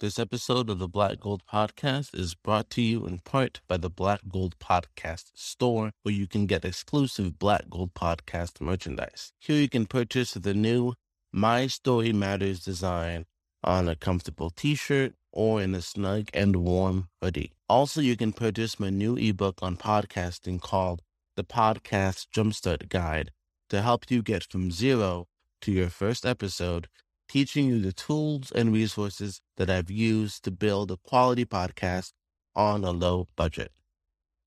[0.00, 3.90] This episode of the Black Gold Podcast is brought to you in part by the
[3.90, 9.32] Black Gold Podcast store, where you can get exclusive Black Gold Podcast merchandise.
[9.40, 10.94] Here you can purchase the new
[11.32, 13.26] My Story Matters design
[13.64, 17.50] on a comfortable t shirt or in a snug and warm hoodie.
[17.68, 21.02] Also, you can purchase my new ebook on podcasting called
[21.34, 23.32] The Podcast Jumpstart Guide
[23.68, 25.26] to help you get from zero
[25.62, 26.86] to your first episode,
[27.28, 32.12] teaching you the tools and resources that I've used to build a quality podcast
[32.56, 33.72] on a low budget.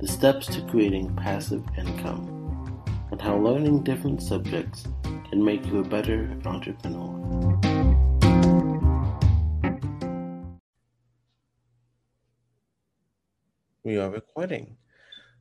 [0.00, 4.86] the steps to creating passive income, and how learning different subjects
[5.30, 7.69] can make you a better entrepreneur.
[13.82, 14.76] We are recording.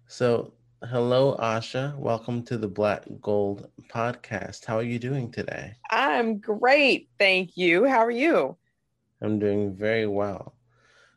[0.08, 1.98] So, hello, Asha.
[1.98, 4.64] Welcome to the Black Gold Podcast.
[4.64, 5.76] How are you doing today?
[5.92, 7.10] I'm great.
[7.20, 7.84] Thank you.
[7.84, 8.56] How are you?
[9.22, 10.56] I'm doing very well.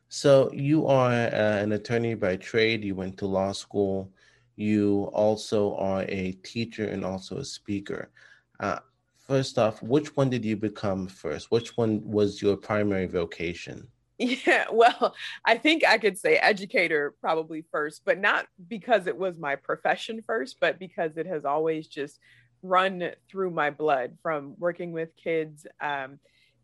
[0.09, 2.83] So, you are uh, an attorney by trade.
[2.83, 4.11] You went to law school.
[4.57, 8.11] You also are a teacher and also a speaker.
[8.59, 8.81] Uh,
[9.17, 11.53] first off, which one did you become first?
[11.53, 13.87] Which one was your primary vocation?
[14.19, 15.15] Yeah, well,
[15.45, 20.23] I think I could say educator probably first, but not because it was my profession
[20.27, 22.21] first, but because it has always just
[22.63, 25.67] run through my blood from working with kids.
[25.81, 26.21] Um,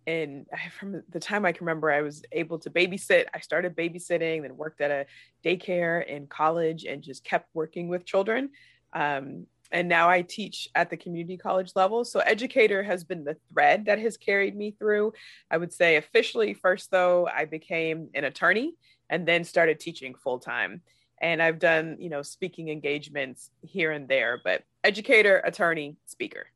[0.06, 0.47] and
[0.78, 3.26] from the time I can remember, I was able to babysit.
[3.34, 5.06] I started babysitting, then worked at a
[5.44, 8.50] daycare in college, and just kept working with children.
[8.94, 12.05] Um, and now I teach at the community college level.
[12.05, 15.12] So educator has been the thread that has carried me through.
[15.51, 18.75] I would say officially first though, I became an attorney
[19.11, 20.83] and then started teaching full time.
[21.21, 26.47] And I've done, you know, speaking engagements here and there, but educator, attorney, speaker.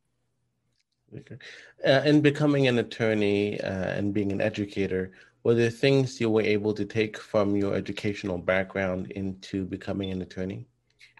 [1.15, 1.37] Okay.
[1.85, 5.13] Uh, in becoming an attorney uh, and being an educator,
[5.43, 10.23] were there things you were able to take from your educational background into becoming an
[10.23, 10.67] attorney?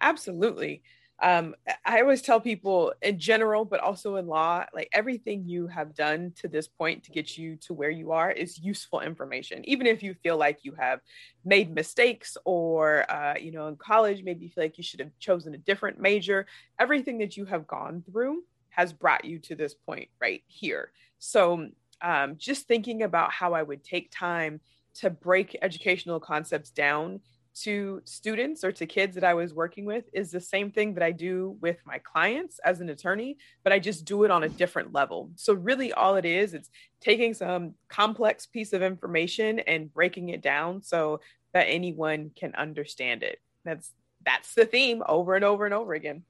[0.01, 0.83] Absolutely
[1.23, 5.95] um, I always tell people in general, but also in law, like everything you have
[5.95, 9.63] done to this point to get you to where you are is useful information.
[9.69, 10.99] Even if you feel like you have
[11.45, 15.17] made mistakes or, uh, you know, in college, maybe you feel like you should have
[15.21, 16.45] chosen a different major,
[16.81, 20.91] everything that you have gone through has brought you to this point right here.
[21.21, 21.69] So
[22.01, 24.61] um, just thinking about how I would take time
[24.95, 27.21] to break educational concepts down
[27.55, 31.03] to students or to kids that I was working with is the same thing that
[31.03, 34.49] I do with my clients as an attorney, but I just do it on a
[34.49, 35.31] different level.
[35.37, 36.71] So really all it is, it's
[37.01, 41.21] taking some complex piece of information and breaking it down so
[41.53, 43.41] that anyone can understand it.
[43.65, 43.93] That's
[44.25, 46.23] that's the theme over and over and over again.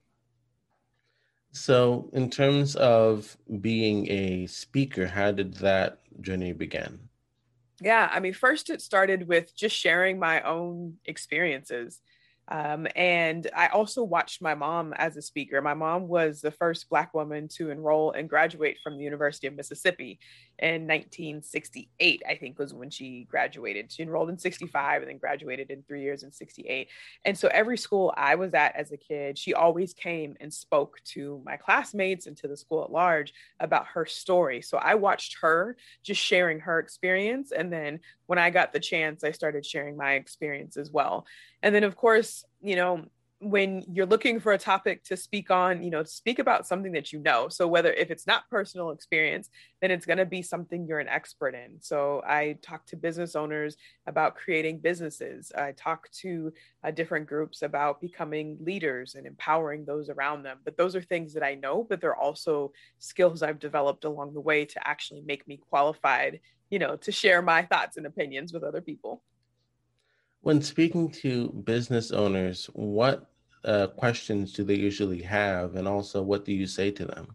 [1.51, 6.99] So, in terms of being a speaker, how did that journey begin?
[7.83, 11.99] Yeah, I mean, first it started with just sharing my own experiences.
[12.49, 15.61] Um, and I also watched my mom as a speaker.
[15.61, 19.55] My mom was the first Black woman to enroll and graduate from the University of
[19.55, 20.19] Mississippi
[20.59, 23.91] in 1968, I think was when she graduated.
[23.91, 26.89] She enrolled in 65 and then graduated in three years in 68.
[27.25, 30.99] And so every school I was at as a kid, she always came and spoke
[31.05, 34.61] to my classmates and to the school at large about her story.
[34.61, 37.51] So I watched her just sharing her experience.
[37.51, 41.25] And then when I got the chance, I started sharing my experience as well.
[41.61, 43.05] And then, of course, you know,
[43.43, 47.11] when you're looking for a topic to speak on, you know, speak about something that
[47.11, 47.49] you know.
[47.49, 49.49] So whether if it's not personal experience,
[49.81, 51.77] then it's going to be something you're an expert in.
[51.81, 53.75] So I talk to business owners
[54.07, 55.51] about creating businesses.
[55.57, 60.59] I talk to uh, different groups about becoming leaders and empowering those around them.
[60.63, 64.41] But those are things that I know, but they're also skills I've developed along the
[64.41, 66.39] way to actually make me qualified,
[66.69, 69.21] you know, to share my thoughts and opinions with other people.
[70.43, 73.29] When speaking to business owners, what
[73.63, 75.75] uh, questions do they usually have?
[75.75, 77.33] And also, what do you say to them?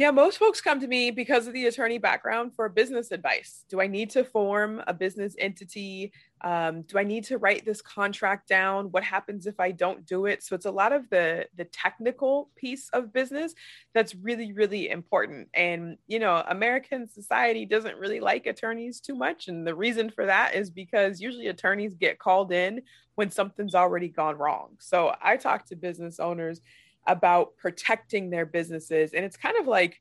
[0.00, 3.66] Yeah, most folks come to me because of the attorney background for business advice.
[3.68, 6.14] Do I need to form a business entity?
[6.40, 8.86] Um, do I need to write this contract down?
[8.92, 10.42] What happens if I don't do it?
[10.42, 13.52] So it's a lot of the the technical piece of business
[13.92, 15.48] that's really really important.
[15.52, 20.24] And you know, American society doesn't really like attorneys too much, and the reason for
[20.24, 22.80] that is because usually attorneys get called in
[23.16, 24.76] when something's already gone wrong.
[24.78, 26.62] So I talk to business owners
[27.06, 29.14] about protecting their businesses.
[29.14, 30.00] And it's kind of like,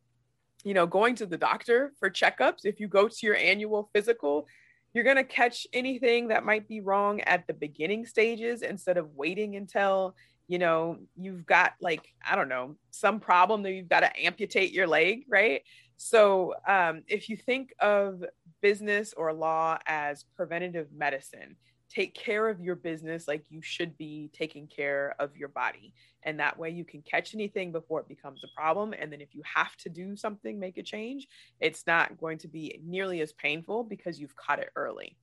[0.63, 2.65] you know, going to the doctor for checkups.
[2.65, 4.47] If you go to your annual physical,
[4.93, 9.15] you're going to catch anything that might be wrong at the beginning stages instead of
[9.15, 10.15] waiting until,
[10.47, 14.71] you know, you've got like, I don't know, some problem that you've got to amputate
[14.71, 15.61] your leg, right?
[15.97, 18.23] So um, if you think of
[18.61, 21.55] business or law as preventative medicine,
[21.89, 25.93] take care of your business like you should be taking care of your body.
[26.23, 28.93] And that way you can catch anything before it becomes a problem.
[28.93, 31.27] And then if you have to do something, make a change,
[31.59, 35.17] it's not going to be nearly as painful because you've caught it early.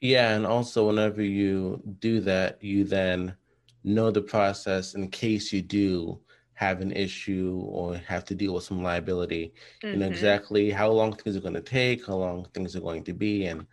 [0.00, 0.34] Yeah.
[0.34, 3.34] And also, whenever you do that, you then
[3.84, 6.18] know the process in case you do
[6.54, 9.52] have an issue or have to deal with some liability.
[9.82, 9.86] Mm-hmm.
[9.86, 10.12] You know mm-hmm.
[10.12, 13.46] exactly how long things are going to take, how long things are going to be,
[13.46, 13.66] and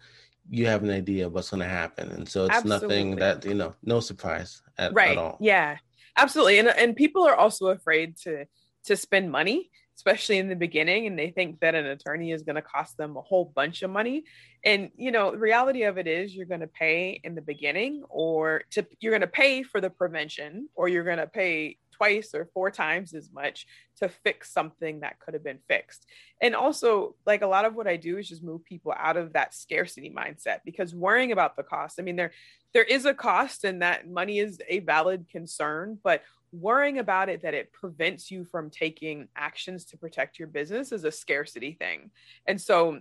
[0.49, 2.11] you have an idea of what's going to happen.
[2.11, 2.87] And so it's Absolutely.
[2.87, 5.11] nothing that, you know, no surprise at, right.
[5.11, 5.37] at all.
[5.39, 5.77] Yeah,
[6.17, 6.59] absolutely.
[6.59, 8.45] And, and people are also afraid to,
[8.85, 11.07] to spend money, especially in the beginning.
[11.07, 13.89] And they think that an attorney is going to cost them a whole bunch of
[13.89, 14.25] money.
[14.65, 18.03] And, you know, the reality of it is you're going to pay in the beginning
[18.09, 22.33] or to, you're going to pay for the prevention or you're going to pay twice
[22.33, 23.67] or four times as much
[23.97, 26.05] to fix something that could have been fixed.
[26.41, 29.33] And also, like a lot of what I do is just move people out of
[29.33, 32.31] that scarcity mindset because worrying about the cost, I mean, there
[32.73, 37.41] there is a cost and that money is a valid concern, but worrying about it
[37.41, 42.11] that it prevents you from taking actions to protect your business is a scarcity thing.
[42.45, 42.99] And so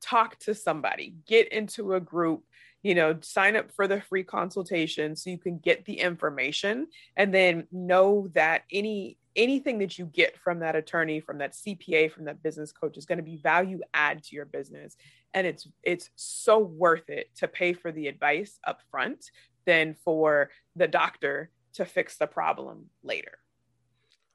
[0.00, 2.44] talk to somebody, get into a group,
[2.84, 6.86] you know, sign up for the free consultation so you can get the information
[7.16, 12.12] and then know that any anything that you get from that attorney, from that CPA,
[12.12, 14.96] from that business coach is going to be value add to your business.
[15.32, 19.30] And it's it's so worth it to pay for the advice up front
[19.64, 23.38] than for the doctor to fix the problem later.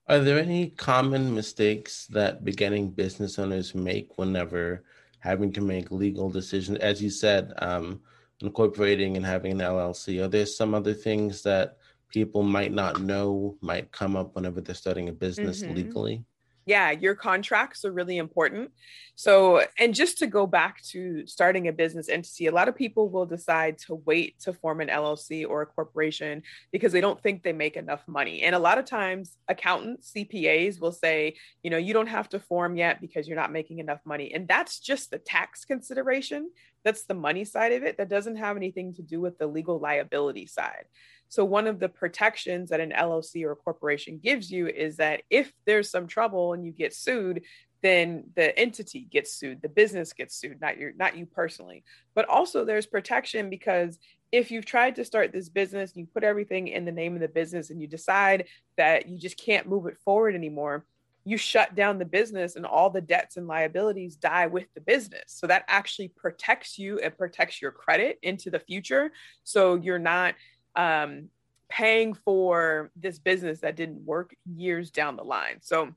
[0.08, 4.84] Are there any common mistakes that beginning business owners make whenever
[5.20, 6.80] having to make legal decisions?
[6.80, 8.02] As you said, um,
[8.42, 10.24] incorporating and having an LLC?
[10.24, 11.78] Are there some other things that
[12.10, 15.76] people might not know might come up whenever they're starting a business mm-hmm.
[15.76, 16.24] legally?
[16.70, 18.70] Yeah, your contracts are really important.
[19.16, 23.10] So, and just to go back to starting a business entity, a lot of people
[23.10, 27.42] will decide to wait to form an LLC or a corporation because they don't think
[27.42, 28.44] they make enough money.
[28.44, 32.40] And a lot of times, accountants, CPAs will say, you know, you don't have to
[32.40, 34.32] form yet because you're not making enough money.
[34.32, 36.52] And that's just the tax consideration.
[36.86, 37.98] That's the money side of it.
[37.98, 40.86] That doesn't have anything to do with the legal liability side.
[41.30, 45.22] So, one of the protections that an LLC or a corporation gives you is that
[45.30, 47.44] if there's some trouble and you get sued,
[47.82, 51.84] then the entity gets sued, the business gets sued, not your not you personally.
[52.16, 54.00] But also there's protection because
[54.32, 57.28] if you've tried to start this business, you put everything in the name of the
[57.28, 58.46] business and you decide
[58.78, 60.86] that you just can't move it forward anymore,
[61.26, 65.24] you shut down the business and all the debts and liabilities die with the business.
[65.28, 69.12] So that actually protects you and protects your credit into the future.
[69.44, 70.36] So you're not
[70.80, 71.30] um,
[71.68, 75.58] paying for this business that didn't work years down the line.
[75.62, 75.94] So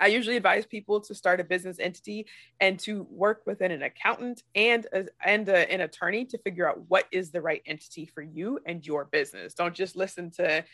[0.00, 2.26] I usually advise people to start a business entity
[2.60, 6.80] and to work within an accountant and a, and a, an attorney to figure out
[6.88, 9.54] what is the right entity for you and your business.
[9.54, 10.64] Don't just listen to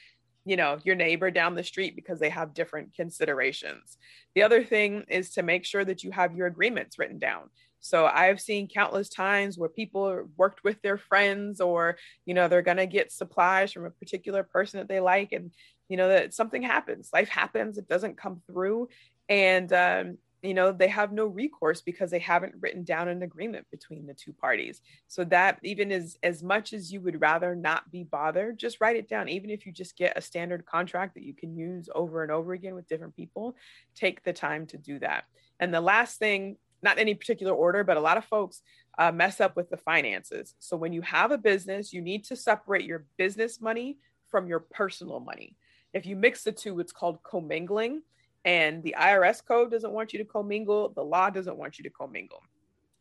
[0.44, 3.96] you know your neighbor down the street because they have different considerations.
[4.34, 7.50] The other thing is to make sure that you have your agreements written down.
[7.82, 12.62] So I've seen countless times where people worked with their friends or, you know, they're
[12.62, 15.32] going to get supplies from a particular person that they like.
[15.32, 15.50] And,
[15.88, 18.88] you know, that something happens, life happens, it doesn't come through.
[19.28, 23.66] And um, you know they have no recourse because they haven't written down an agreement
[23.70, 24.82] between the two parties.
[25.06, 28.96] So that even as as much as you would rather not be bothered just write
[28.96, 29.28] it down.
[29.28, 32.52] Even if you just get a standard contract that you can use over and over
[32.52, 33.56] again with different people
[33.94, 35.24] take the time to do that.
[35.60, 38.62] And the last thing not any particular order but a lot of folks
[38.98, 40.54] uh, mess up with the finances.
[40.58, 44.60] So when you have a business you need to separate your business money from your
[44.60, 45.56] personal money.
[45.94, 48.02] If you mix the two it's called commingling
[48.44, 51.90] and the IRS code doesn't want you to commingle, the law doesn't want you to
[51.90, 52.42] commingle.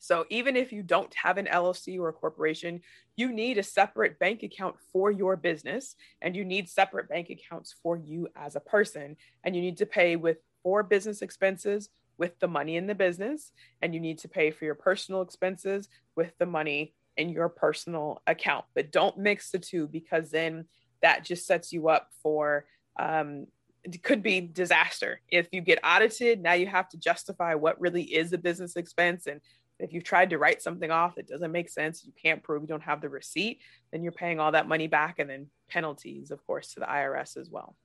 [0.02, 2.82] So even if you don't have an LLC or a corporation,
[3.16, 7.76] you need a separate bank account for your business and you need separate bank accounts
[7.84, 9.16] for you as a person.
[9.44, 13.52] And you need to pay with for business expenses with the money in the business
[13.82, 18.24] and you need to pay for your personal expenses with the money in your personal
[18.26, 18.66] account.
[18.74, 20.66] But don't mix the two because then
[21.04, 22.66] that just sets you up for
[23.00, 23.46] um,
[23.84, 25.22] it could be disaster.
[25.30, 29.28] If you get audited now you have to justify what really is a business expense.
[29.28, 29.42] And
[29.80, 32.68] if you've tried to write something off that doesn't make sense you can't prove you
[32.68, 33.60] don't have the receipt
[33.92, 37.38] then you're paying all that money back and then penalties of course to the irs
[37.38, 37.76] as well.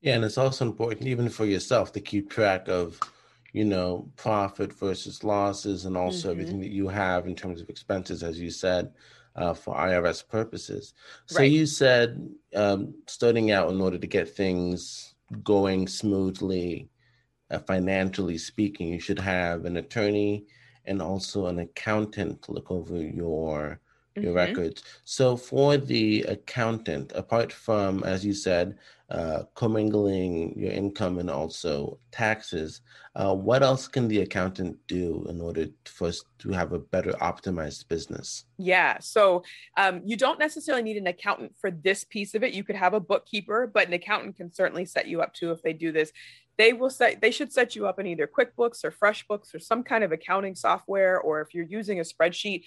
[0.00, 3.00] Yeah and it's also important even for yourself to keep track of
[3.54, 6.40] you know profit versus losses and also mm-hmm.
[6.40, 8.92] everything that you have in terms of expenses as you said
[9.36, 10.94] uh, for IRS purposes.
[11.26, 11.50] So right.
[11.50, 16.88] you said um, starting out in order to get things going smoothly,
[17.50, 20.46] uh, financially speaking, you should have an attorney
[20.84, 23.80] and also an accountant to look over your
[24.16, 24.36] your mm-hmm.
[24.36, 24.84] records.
[25.04, 28.78] So for the accountant, apart from as you said,
[29.14, 32.80] uh, commingling your income and also taxes,
[33.14, 37.12] uh, what else can the accountant do in order for us to have a better
[37.20, 38.44] optimized business?
[38.58, 39.44] Yeah, so
[39.76, 42.54] um, you don't necessarily need an accountant for this piece of it.
[42.54, 45.62] You could have a bookkeeper, but an accountant can certainly set you up too if
[45.62, 46.10] they do this
[46.56, 49.82] they will set they should set you up in either quickbooks or freshbooks or some
[49.82, 52.62] kind of accounting software or if you're using a spreadsheet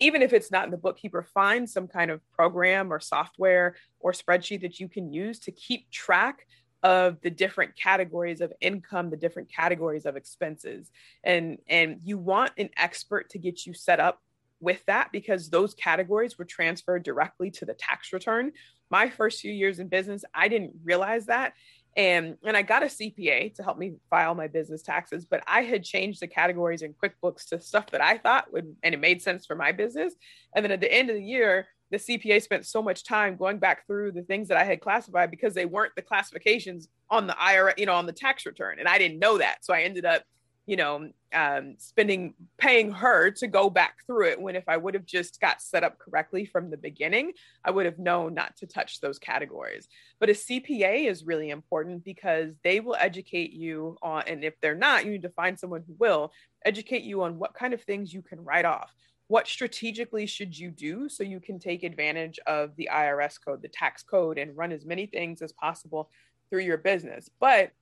[0.00, 4.12] even if it's not in the bookkeeper, find some kind of program or software or
[4.12, 6.46] spreadsheet that you can use to keep track
[6.82, 10.90] of the different categories of income the different categories of expenses.
[11.22, 14.20] And and you want an expert to get you set up
[14.60, 18.52] with that because those categories were transferred directly to the tax return.
[18.90, 21.54] My first few years in business i didn't realize that
[21.96, 25.62] and and I got a CPA to help me file my business taxes, but I
[25.62, 29.22] had changed the categories in QuickBooks to stuff that I thought would and it made
[29.22, 30.14] sense for my business.
[30.54, 33.58] And then at the end of the year, the CPA spent so much time going
[33.58, 37.34] back through the things that I had classified because they weren't the classifications on the
[37.34, 39.64] IRS, you know, on the tax return, and I didn't know that.
[39.64, 40.22] So I ended up
[40.66, 44.40] you know, um, spending, paying her to go back through it.
[44.40, 47.32] When if I would have just got set up correctly from the beginning,
[47.64, 49.88] I would have known not to touch those categories.
[50.20, 54.74] But a CPA is really important because they will educate you on, and if they're
[54.74, 56.32] not, you need to find someone who will
[56.64, 58.94] educate you on what kind of things you can write off.
[59.26, 63.68] What strategically should you do so you can take advantage of the IRS code, the
[63.68, 66.10] tax code, and run as many things as possible
[66.48, 67.28] through your business?
[67.40, 67.72] But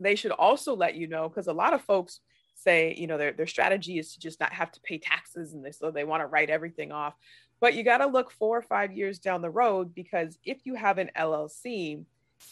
[0.00, 2.20] they should also let you know because a lot of folks
[2.54, 5.64] say you know their, their strategy is to just not have to pay taxes and
[5.64, 7.14] they, so they want to write everything off.
[7.60, 10.74] But you got to look four or five years down the road because if you
[10.74, 12.04] have an llc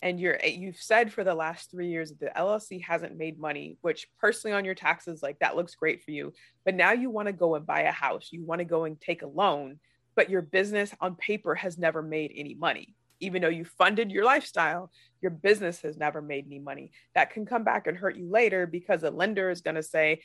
[0.02, 3.38] and you're eh, you've said for the last three years that the llc hasn't made
[3.38, 6.32] money which personally on your taxes like that looks great for you
[6.64, 9.00] but now you want to go and buy a house you want to go and
[9.00, 9.78] take a loan
[10.14, 14.24] but your business on paper has never made any money even though you funded your
[14.24, 14.90] lifestyle,
[15.22, 16.90] your business has never made any money.
[17.14, 20.20] That can come back and hurt you later because a lender is going to say,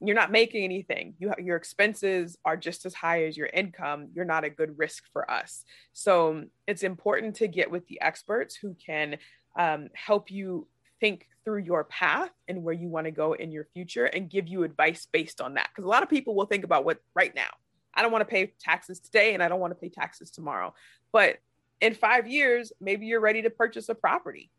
[0.00, 1.14] you're not making anything.
[1.18, 4.08] You your expenses are just as high as your income.
[4.14, 5.64] You're not a good risk for us.
[5.92, 9.18] So it's important to get with the experts who can
[9.58, 10.68] um, help you
[11.00, 14.46] think through your path and where you want to go in your future and give
[14.46, 15.68] you advice based on that.
[15.70, 17.50] Because a lot of people will think about what right now.
[17.94, 20.74] I don't want to pay taxes today and I don't want to pay taxes tomorrow.
[21.10, 21.38] But
[21.80, 24.50] in five years, maybe you're ready to purchase a property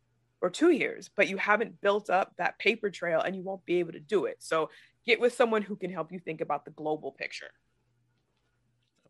[0.42, 3.80] or two years, but you haven't built up that paper trail and you won't be
[3.80, 4.38] able to do it.
[4.40, 4.70] So
[5.06, 7.52] get with someone who can help you think about the global picture.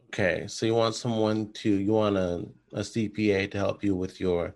[0.07, 0.45] Okay.
[0.47, 4.55] So you want someone to, you want a, a CPA to help you with your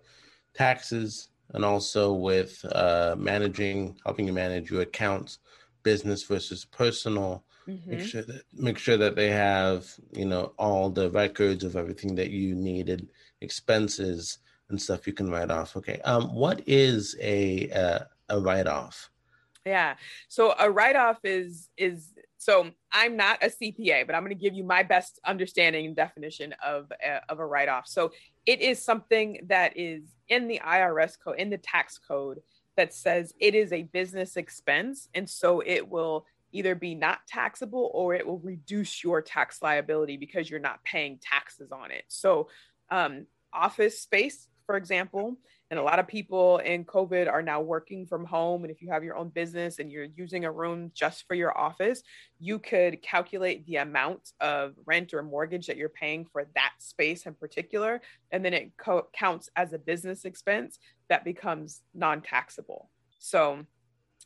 [0.55, 5.39] taxes and also with uh, managing, helping you manage your accounts,
[5.83, 7.43] business versus personal.
[7.67, 7.91] Mm-hmm.
[7.91, 12.13] Make sure that make sure that they have you know all the records of everything
[12.15, 13.07] that you needed
[13.43, 15.75] expenses and stuff you can write off.
[15.77, 16.00] Okay.
[16.01, 19.09] Um, what is a a, a write off?
[19.65, 19.95] Yeah.
[20.27, 24.41] So a write off is is so I'm not a CPA, but I'm going to
[24.41, 27.88] give you my best understanding and definition of a, of a write off.
[27.88, 28.12] So
[28.45, 32.41] it is something that is in the IRS code, in the tax code,
[32.75, 35.07] that says it is a business expense.
[35.13, 40.17] And so it will either be not taxable or it will reduce your tax liability
[40.17, 42.03] because you're not paying taxes on it.
[42.09, 42.50] So,
[42.89, 45.38] um, office space, for example,
[45.74, 48.63] and a lot of people in COVID are now working from home.
[48.63, 51.57] And if you have your own business and you're using a room just for your
[51.57, 52.03] office,
[52.39, 57.25] you could calculate the amount of rent or mortgage that you're paying for that space
[57.25, 58.01] in particular.
[58.31, 60.77] And then it co- counts as a business expense
[61.10, 62.91] that becomes non taxable.
[63.17, 63.65] So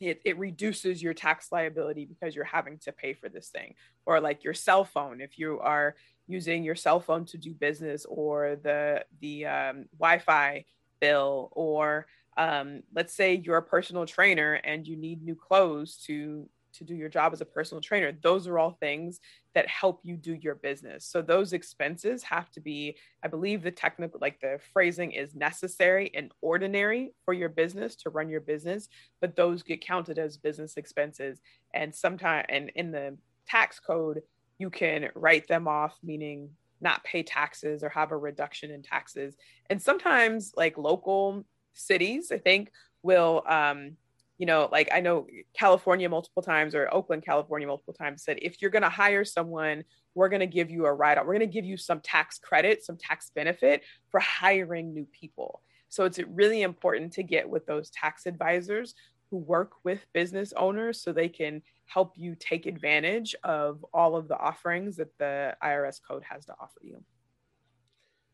[0.01, 3.75] it, it reduces your tax liability because you're having to pay for this thing.
[4.05, 5.96] Or like your cell phone, if you are
[6.27, 10.65] using your cell phone to do business or the the um, Wi-Fi
[11.00, 12.07] bill or
[12.38, 16.93] um, let's say you're a personal trainer and you need new clothes to to do
[16.93, 18.12] your job as a personal trainer.
[18.12, 19.19] Those are all things
[19.55, 21.05] that help you do your business.
[21.05, 26.12] So those expenses have to be i believe the technical like the phrasing is necessary
[26.13, 28.89] and ordinary for your business to run your business
[29.22, 31.41] but those get counted as business expenses.
[31.74, 33.17] And sometimes and in the
[33.48, 34.22] tax code
[34.57, 36.49] you can write them off meaning
[36.81, 39.35] not pay taxes or have a reduction in taxes.
[39.69, 42.71] And sometimes, like local cities, I think,
[43.01, 43.97] will, um,
[44.37, 45.25] you know, like I know
[45.57, 49.83] California multiple times or Oakland, California multiple times said, if you're going to hire someone,
[50.13, 51.25] we're going to give you a write off.
[51.25, 55.61] We're going to give you some tax credit, some tax benefit for hiring new people.
[55.89, 58.93] So it's really important to get with those tax advisors
[59.29, 64.27] who work with business owners so they can help you take advantage of all of
[64.27, 67.03] the offerings that the IRS code has to offer you.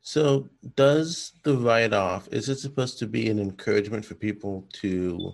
[0.02, 5.34] So, does the write off, is it supposed to be an encouragement for people to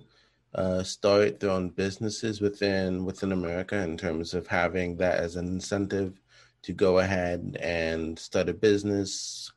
[0.53, 5.47] uh, start their own businesses within within America in terms of having that as an
[5.47, 6.19] incentive
[6.61, 9.51] to go ahead and start a business,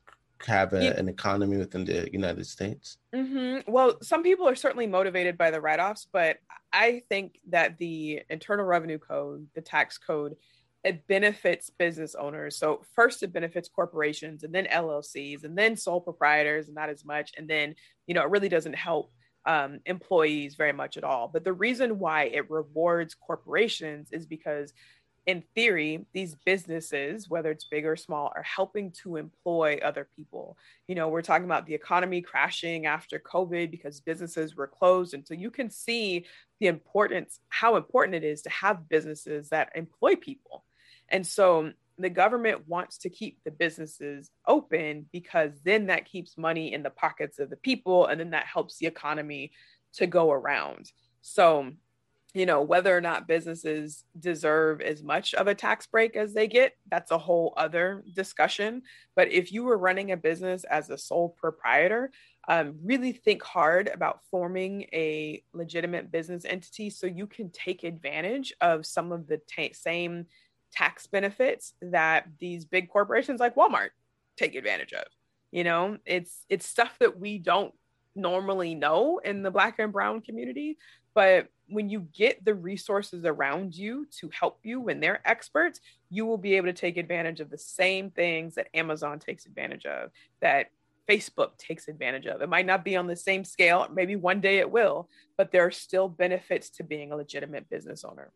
[0.46, 0.90] have a, yeah.
[0.90, 2.98] an economy within the United States?
[3.14, 3.70] Mm-hmm.
[3.70, 6.38] Well, some people are certainly motivated by the write offs, but
[6.72, 10.36] I think that the Internal Revenue Code, the tax code,
[10.84, 12.56] it benefits business owners.
[12.56, 17.04] So, first, it benefits corporations and then LLCs and then sole proprietors, and not as
[17.04, 17.32] much.
[17.36, 17.74] And then,
[18.06, 19.12] you know, it really doesn't help
[19.46, 21.28] um, employees very much at all.
[21.32, 24.72] But the reason why it rewards corporations is because
[25.26, 30.56] in theory, these businesses, whether it's big or small, are helping to employ other people.
[30.88, 35.14] You know, we're talking about the economy crashing after COVID because businesses were closed.
[35.14, 36.26] And so you can see
[36.58, 40.64] the importance, how important it is to have businesses that employ people.
[41.08, 46.72] And so the government wants to keep the businesses open because then that keeps money
[46.72, 49.52] in the pockets of the people and then that helps the economy
[49.94, 50.90] to go around.
[51.20, 51.70] So
[52.34, 56.48] you know whether or not businesses deserve as much of a tax break as they
[56.48, 58.82] get that's a whole other discussion.
[59.14, 62.10] But if you were running a business as a sole proprietor
[62.48, 68.52] um, really think hard about forming a legitimate business entity so you can take advantage
[68.60, 70.26] of some of the ta- same
[70.72, 73.90] tax benefits that these big corporations like walmart
[74.36, 75.04] take advantage of.
[75.50, 77.74] You know it's it's stuff that we don't
[78.14, 80.76] normally know in the black and brown community
[81.14, 85.80] but when you get the resources around you to help you when they're experts,
[86.10, 89.86] you will be able to take advantage of the same things that Amazon takes advantage
[89.86, 90.66] of, that
[91.08, 92.42] Facebook takes advantage of.
[92.42, 95.66] It might not be on the same scale, maybe one day it will, but there
[95.66, 98.30] are still benefits to being a legitimate business owner.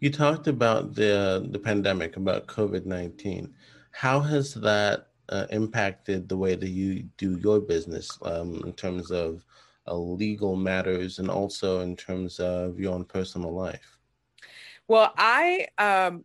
[0.00, 3.54] You talked about the the pandemic, about COVID nineteen.
[3.92, 9.10] How has that uh, impacted the way that you do your business um, in terms
[9.10, 9.44] of
[9.86, 13.98] uh, legal matters and also in terms of your own personal life?
[14.88, 16.24] Well, I um,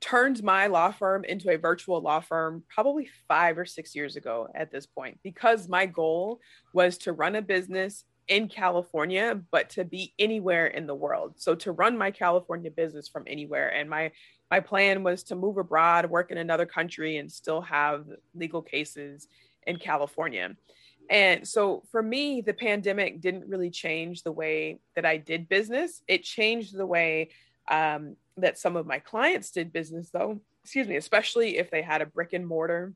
[0.00, 4.48] turned my law firm into a virtual law firm probably five or six years ago
[4.54, 6.40] at this point because my goal
[6.72, 11.34] was to run a business in California, but to be anywhere in the world.
[11.36, 13.74] So to run my California business from anywhere.
[13.74, 14.12] And my
[14.50, 19.28] my plan was to move abroad, work in another country, and still have legal cases
[19.66, 20.56] in California.
[21.10, 26.02] And so for me, the pandemic didn't really change the way that I did business.
[26.06, 27.30] It changed the way
[27.68, 32.00] um, that some of my clients did business, though, excuse me, especially if they had
[32.00, 32.94] a brick and mortar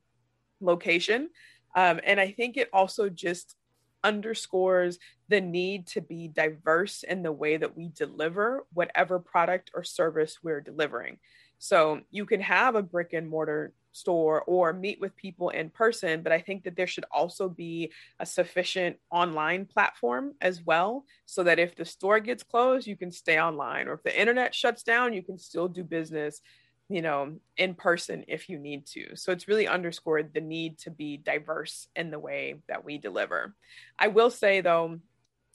[0.60, 1.28] location.
[1.74, 3.56] Um, and I think it also just
[4.04, 4.98] underscores
[5.28, 10.38] the need to be diverse in the way that we deliver whatever product or service
[10.40, 11.18] we're delivering.
[11.58, 16.22] So you can have a brick and mortar store or meet with people in person.
[16.22, 21.44] But I think that there should also be a sufficient online platform as well, so
[21.44, 24.82] that if the store gets closed, you can stay online, or if the internet shuts
[24.82, 26.40] down, you can still do business
[26.90, 30.90] you know in person if you need to so it's really underscored the need to
[30.90, 33.54] be diverse in the way that we deliver
[33.98, 35.00] i will say though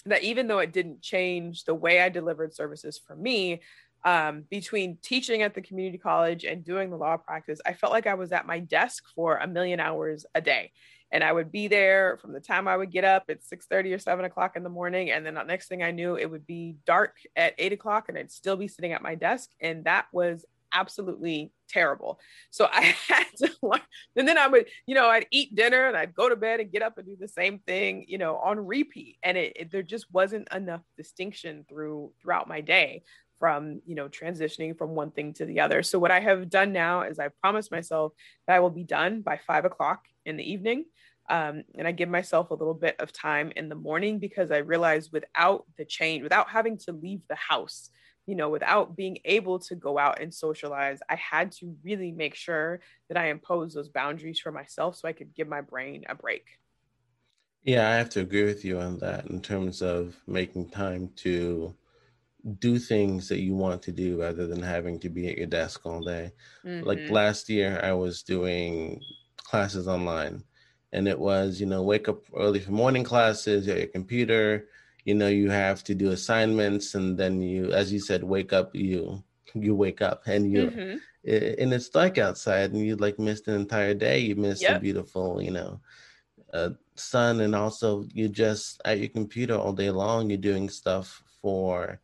[0.05, 3.61] that even though it didn't change the way I delivered services for me,
[4.03, 8.07] um, between teaching at the community college and doing the law practice, I felt like
[8.07, 10.71] I was at my desk for a million hours a day.
[11.11, 13.93] And I would be there from the time I would get up at 6 30
[13.93, 15.09] or 7 o'clock in the morning.
[15.11, 18.17] And then the next thing I knew, it would be dark at 8 o'clock and
[18.17, 19.49] I'd still be sitting at my desk.
[19.59, 22.19] And that was absolutely terrible.
[22.51, 23.81] So I had to learn.
[24.15, 26.71] And then I would, you know, I'd eat dinner and I'd go to bed and
[26.71, 29.17] get up and do the same thing, you know, on repeat.
[29.23, 33.03] And it, it there just wasn't enough distinction through throughout my day
[33.39, 36.71] from you know transitioning from one thing to the other so what i have done
[36.71, 38.13] now is i promised myself
[38.47, 40.85] that i will be done by five o'clock in the evening
[41.29, 44.57] um, and i give myself a little bit of time in the morning because i
[44.57, 47.89] realized without the change without having to leave the house
[48.29, 52.35] you know, without being able to go out and socialize, I had to really make
[52.35, 56.13] sure that I imposed those boundaries for myself so I could give my brain a
[56.13, 56.45] break.
[57.63, 61.73] Yeah, I have to agree with you on that in terms of making time to
[62.59, 65.85] do things that you want to do rather than having to be at your desk
[65.85, 66.31] all day.
[66.65, 66.87] Mm-hmm.
[66.87, 69.01] Like last year, I was doing
[69.37, 70.43] classes online,
[70.93, 74.67] and it was, you know, wake up early for morning classes, at your computer,
[75.05, 78.75] you know you have to do assignments and then you as you said wake up
[78.75, 79.23] you
[79.53, 80.97] you wake up and you mm-hmm.
[81.63, 84.77] and it's dark outside and you like missed an entire day you missed yep.
[84.77, 85.79] a beautiful you know
[86.53, 91.23] uh, sun and also you just at your computer all day long you're doing stuff
[91.41, 91.99] for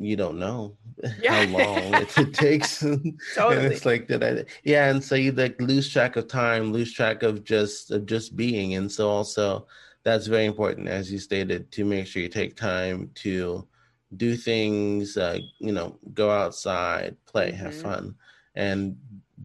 [0.00, 0.74] you don't know
[1.22, 1.44] yeah.
[1.44, 3.16] how long it, takes totally.
[3.36, 6.92] and it's like that I, yeah and so you like lose track of time lose
[6.92, 9.66] track of just of just being and so also
[10.02, 13.66] that's very important, as you stated, to make sure you take time to
[14.16, 17.64] do things, uh, you know, go outside, play, mm-hmm.
[17.64, 18.14] have fun,
[18.54, 18.96] and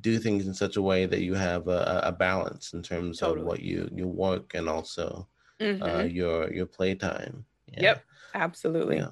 [0.02, 3.42] do things in such a way that you have a, a balance in terms totally.
[3.42, 5.28] of what you you work and also
[5.60, 5.84] uh, mm-hmm.
[5.84, 7.46] uh, your your playtime.
[7.74, 7.82] Yeah.
[7.82, 8.98] Yep, absolutely.
[8.98, 9.10] Yeah.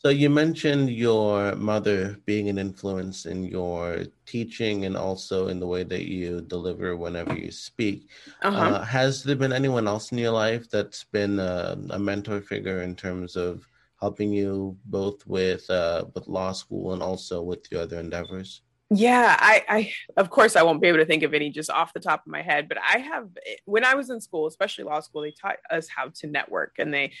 [0.00, 5.66] So you mentioned your mother being an influence in your teaching and also in the
[5.66, 8.08] way that you deliver whenever you speak.
[8.42, 8.56] Uh-huh.
[8.56, 12.82] Uh, has there been anyone else in your life that's been a, a mentor figure
[12.82, 13.66] in terms of
[14.00, 18.62] helping you both with uh, with law school and also with your other endeavors?
[18.90, 21.92] Yeah, I, I, of course, I won't be able to think of any just off
[21.92, 23.28] the top of my head, but I have,
[23.66, 26.94] when I was in school, especially law school, they taught us how to network and
[26.94, 27.12] they,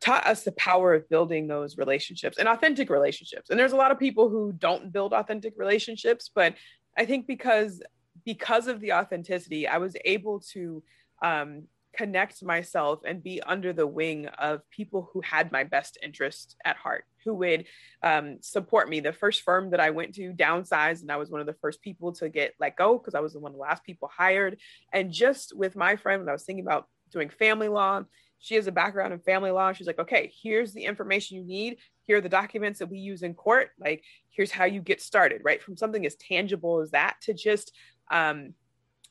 [0.00, 3.50] taught us the power of building those relationships and authentic relationships.
[3.50, 6.54] And there's a lot of people who don't build authentic relationships, but
[6.96, 7.82] I think because
[8.24, 10.82] because of the authenticity, I was able to
[11.22, 11.62] um,
[11.96, 16.76] connect myself and be under the wing of people who had my best interest at
[16.76, 17.64] heart, who would
[18.02, 19.00] um, support me.
[19.00, 21.82] The first firm that I went to downsized, and I was one of the first
[21.82, 24.58] people to get let go because I was one of the last people hired.
[24.92, 28.04] And just with my friend, when I was thinking about doing family law,
[28.40, 29.72] she has a background in family law.
[29.72, 31.76] She's like, okay, here's the information you need.
[32.06, 33.70] Here are the documents that we use in court.
[33.78, 35.62] Like, here's how you get started, right?
[35.62, 37.72] From something as tangible as that to just
[38.10, 38.54] um,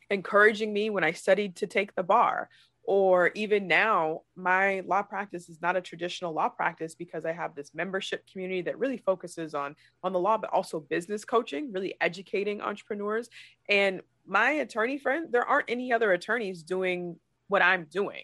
[0.10, 2.50] encouraging me when I studied to take the bar.
[2.84, 7.54] Or even now, my law practice is not a traditional law practice because I have
[7.54, 11.94] this membership community that really focuses on on the law, but also business coaching, really
[12.02, 13.30] educating entrepreneurs.
[13.70, 18.24] And my attorney friend, there aren't any other attorneys doing what I'm doing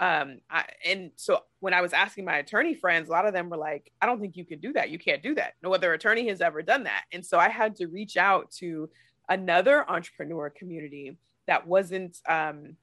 [0.00, 3.50] um I, and so when i was asking my attorney friends a lot of them
[3.50, 4.90] were like i don't think you can do that.
[4.90, 5.54] You can't do that.
[5.62, 7.04] No other attorney has ever done that.
[7.12, 8.90] And so i had to reach out to
[9.28, 12.76] another entrepreneur community that wasn't um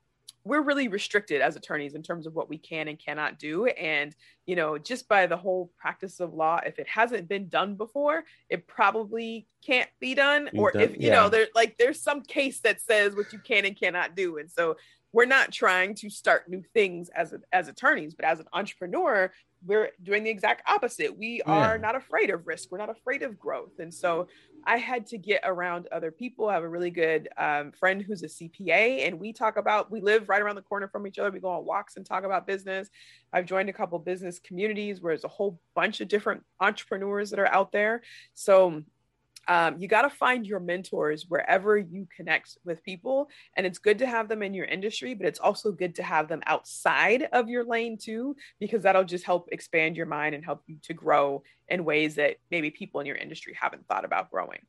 [0.43, 3.65] we're really restricted as attorneys in terms of what we can and cannot do.
[3.65, 7.75] And you know just by the whole practice of law if it hasn't been done
[7.75, 10.49] before it probably can't be done.
[10.56, 11.15] Or done, if you yeah.
[11.15, 14.38] know there's like there's some case that says what you can and cannot do.
[14.38, 14.77] And so
[15.13, 19.31] we're not trying to start new things as as attorneys, but as an entrepreneur,
[19.65, 21.17] we're doing the exact opposite.
[21.17, 22.71] We are not afraid of risk.
[22.71, 23.79] We're not afraid of growth.
[23.79, 24.27] And so
[24.65, 26.49] I had to get around other people.
[26.49, 30.01] I have a really good um, friend who's a CPA, and we talk about, we
[30.01, 31.31] live right around the corner from each other.
[31.31, 32.89] We go on walks and talk about business.
[33.33, 37.39] I've joined a couple business communities where there's a whole bunch of different entrepreneurs that
[37.39, 38.03] are out there.
[38.33, 38.83] So
[39.47, 43.29] um, you got to find your mentors wherever you connect with people.
[43.55, 46.27] And it's good to have them in your industry, but it's also good to have
[46.27, 50.63] them outside of your lane too, because that'll just help expand your mind and help
[50.67, 54.60] you to grow in ways that maybe people in your industry haven't thought about growing.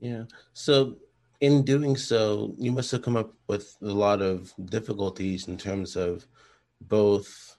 [0.00, 0.24] Yeah.
[0.52, 0.96] So,
[1.40, 5.96] in doing so, you must have come up with a lot of difficulties in terms
[5.96, 6.24] of
[6.82, 7.56] both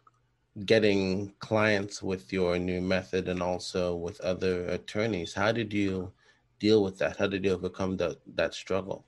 [0.66, 5.34] getting clients with your new method and also with other attorneys.
[5.34, 6.12] How did you
[6.60, 7.18] deal with that?
[7.18, 9.06] How did you overcome that that struggle?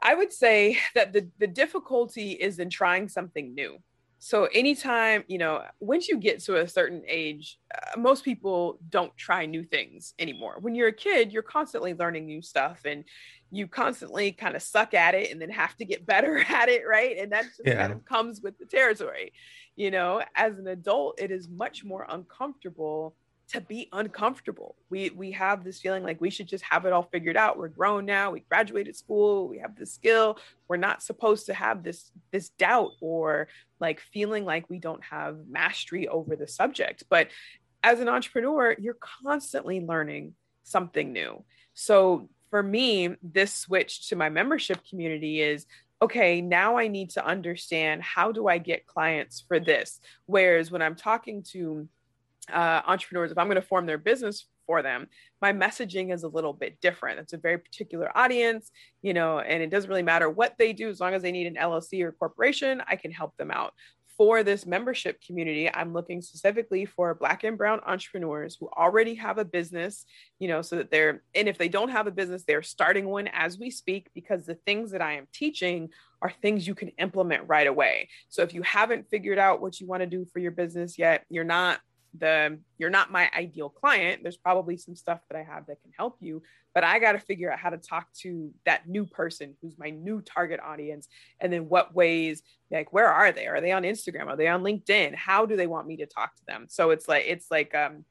[0.00, 3.78] I would say that the, the difficulty is in trying something new.
[4.22, 9.16] so anytime you know once you get to a certain age uh, most people don't
[9.16, 13.04] try new things anymore when you're a kid you're constantly learning new stuff and
[13.50, 16.82] you constantly kind of suck at it and then have to get better at it
[16.88, 17.74] right and that just yeah.
[17.74, 19.32] kind of comes with the territory
[19.76, 23.14] you know as an adult it is much more uncomfortable
[23.50, 24.76] to be uncomfortable.
[24.90, 27.58] We we have this feeling like we should just have it all figured out.
[27.58, 28.30] We're grown now.
[28.30, 29.48] We graduated school.
[29.48, 30.38] We have the skill.
[30.68, 33.48] We're not supposed to have this this doubt or
[33.80, 37.04] like feeling like we don't have mastery over the subject.
[37.08, 37.28] But
[37.82, 41.42] as an entrepreneur, you're constantly learning something new.
[41.74, 45.66] So for me, this switch to my membership community is
[46.02, 50.00] okay, now I need to understand how do I get clients for this?
[50.26, 51.86] Whereas when I'm talking to
[52.50, 55.08] uh, entrepreneurs, if I'm going to form their business for them,
[55.42, 57.20] my messaging is a little bit different.
[57.20, 58.70] It's a very particular audience,
[59.02, 61.46] you know, and it doesn't really matter what they do as long as they need
[61.46, 63.74] an LLC or corporation, I can help them out.
[64.20, 69.38] For this membership community, I'm looking specifically for Black and Brown entrepreneurs who already have
[69.38, 70.04] a business,
[70.38, 73.28] you know, so that they're, and if they don't have a business, they're starting one
[73.28, 75.88] as we speak because the things that I am teaching
[76.20, 78.10] are things you can implement right away.
[78.28, 81.24] So if you haven't figured out what you want to do for your business yet,
[81.30, 81.80] you're not
[82.18, 84.22] the you're not my ideal client.
[84.22, 86.42] There's probably some stuff that i have that can help you
[86.74, 89.90] but i got to figure out how to talk to that new person who's my
[89.90, 91.08] new target audience.
[91.40, 93.46] And then what ways like where are they?
[93.46, 94.26] Are they on instagram?
[94.26, 95.14] Are they on linkedin?
[95.14, 96.66] How do they want me to talk to them?
[96.68, 98.04] So it's like it's like um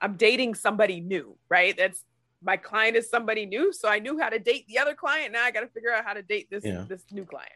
[0.00, 1.76] i'm dating somebody new right?
[1.76, 2.04] That's
[2.44, 5.32] my client is somebody new so i knew how to date the other client.
[5.32, 6.84] Now i got to figure out how to date this yeah.
[6.88, 7.50] this new client.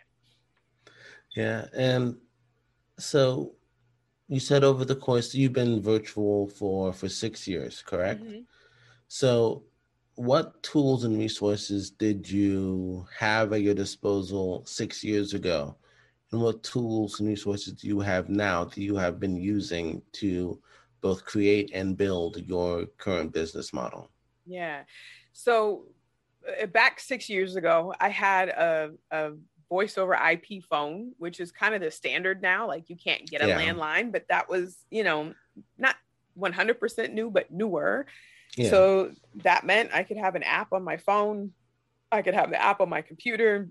[1.35, 2.17] Yeah and
[2.99, 3.53] so
[4.29, 8.23] you said over the course you've been virtual for for six years correct?
[8.23, 8.41] Mm-hmm.
[9.09, 9.63] so
[10.17, 15.77] what tools and resources did you have at your disposal six years ago?
[16.33, 20.59] And what tools and resources do you have now that you have been using to
[21.03, 24.11] both create and build your current business model?
[24.47, 24.85] Yeah.
[25.35, 25.85] So
[26.63, 29.33] uh, back six years ago i had a, a
[29.69, 32.67] voice over IP phone, which is kind of the standard now.
[32.67, 33.61] Like you can't get a yeah.
[33.61, 35.35] landline, but that was, you know,
[35.79, 35.97] not
[36.39, 38.07] 100% new, but newer.
[38.57, 38.71] Yeah.
[38.71, 41.53] So that meant I could have an app on my phone.
[42.11, 43.69] I could have the app on my computer.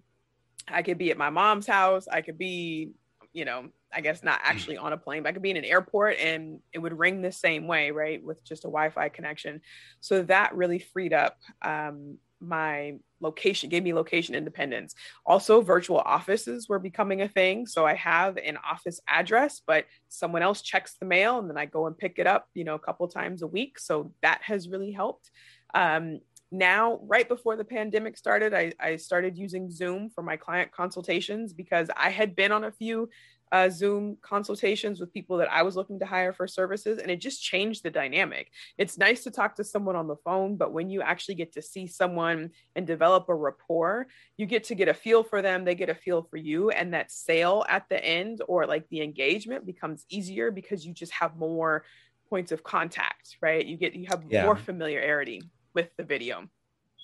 [0.67, 2.07] I could be at my mom's house.
[2.07, 2.91] I could be,
[3.33, 5.65] you know, I guess not actually on a plane, but I could be in an
[5.65, 8.21] airport and it would ring the same way, right?
[8.21, 9.61] With just a Wi Fi connection.
[10.01, 14.93] So that really freed up um, my location gave me location independence.
[15.25, 17.65] Also virtual offices were becoming a thing.
[17.65, 21.65] So i have an office address but someone else checks the mail and then i
[21.65, 23.79] go and pick it up you know a couple times a week.
[23.79, 25.31] So that has really helped.
[25.73, 26.19] Um,
[26.51, 31.53] now right before the pandemic started I, I started using zoom for my client consultations
[31.53, 33.09] because i had been on a few
[33.55, 37.21] uh, Zoom consultations with people that I was looking to hire for services, and it
[37.21, 38.51] just changed the dynamic.
[38.77, 41.61] It's nice to talk to someone on the phone, but when you actually get to
[41.61, 45.73] see someone and develop a rapport, you get to get a feel for them, they
[45.73, 49.65] get a feel for you, and that sale at the end or like the engagement
[49.65, 51.85] becomes easier because you just have more
[52.29, 53.65] points of contact, right?
[53.65, 54.43] You get you have yeah.
[54.43, 55.41] more familiarity
[55.73, 56.49] with the video.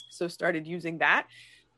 [0.10, 1.28] So started using that.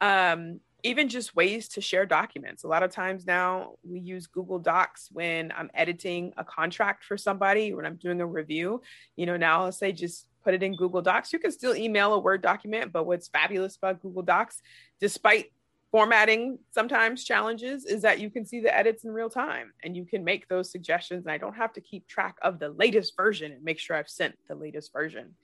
[0.02, 2.64] Um, even just ways to share documents.
[2.64, 7.18] A lot of times now we use Google Docs when I'm editing a contract for
[7.18, 8.82] somebody, when I'm doing a review.
[9.16, 11.32] You know, now I'll say just put it in Google Docs.
[11.32, 14.62] You can still email a Word document, but what's fabulous about Google Docs,
[15.00, 15.54] despite
[15.90, 20.04] formatting sometimes challenges, is that you can see the edits in real time and you
[20.04, 21.24] can make those suggestions.
[21.24, 24.10] And I don't have to keep track of the latest version and make sure I've
[24.10, 25.36] sent the latest version.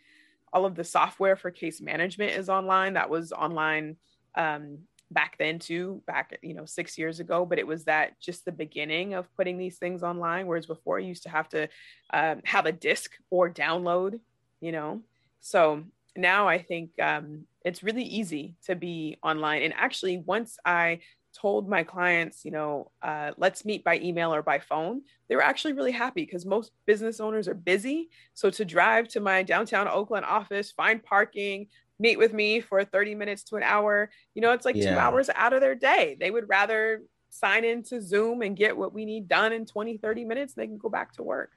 [0.52, 2.96] All of the software for case management is online.
[2.96, 3.96] That was online
[4.36, 4.80] um,
[5.12, 8.52] back then too back you know six years ago but it was that just the
[8.52, 11.68] beginning of putting these things online whereas before you used to have to
[12.14, 14.20] um, have a disc or download
[14.60, 15.02] you know?
[15.42, 15.84] So
[16.16, 19.64] now i think um, it's really easy to be online.
[19.64, 21.00] And actually once i
[21.32, 25.44] told my clients you know uh, let's meet by email or by phone they were
[25.44, 28.10] actually really happy because most business owners are busy.
[28.34, 31.68] So to drive to my downtown oakland office find parking
[32.00, 34.10] meet with me for 30 minutes to an hour.
[34.34, 34.94] You know, it's like yeah.
[34.94, 36.18] two hours out of their day.
[36.20, 40.26] They would rather sign into Zoom and get what we need done in 20, 30
[40.26, 40.54] minutes.
[40.54, 41.52] They can go back to work.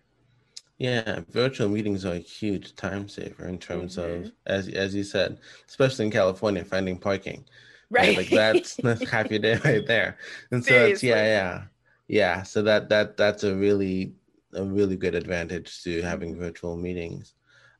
[0.78, 4.24] Yeah, virtual meetings are a huge time saver in terms mm-hmm.
[4.24, 7.44] of, as as you said, especially in California, finding parking.
[7.88, 8.16] Right, right?
[8.16, 10.18] like that's that's half your day right there.
[10.50, 10.92] And so Seriously.
[10.92, 11.62] it's yeah, yeah,
[12.09, 12.42] yeah.
[12.42, 14.14] So that that that's a really
[14.55, 17.35] a really good advantage to having virtual meetings.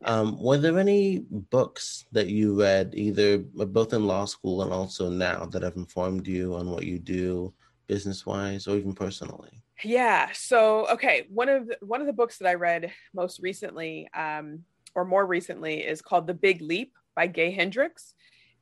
[0.05, 5.09] Um, were there any books that you read, either both in law school and also
[5.09, 7.53] now, that have informed you on what you do
[7.87, 9.63] business wise or even personally?
[9.85, 10.31] Yeah.
[10.33, 14.65] So okay, one of the, one of the books that I read most recently, um,
[14.95, 18.15] or more recently, is called The Big Leap by Gay Hendricks,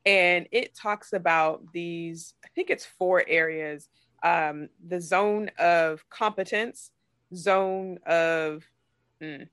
[0.07, 2.35] and it talks about these.
[2.45, 3.89] I think it's four areas:
[4.23, 6.91] um, the zone of competence,
[7.35, 8.65] zone of
[9.23, 9.47] mm,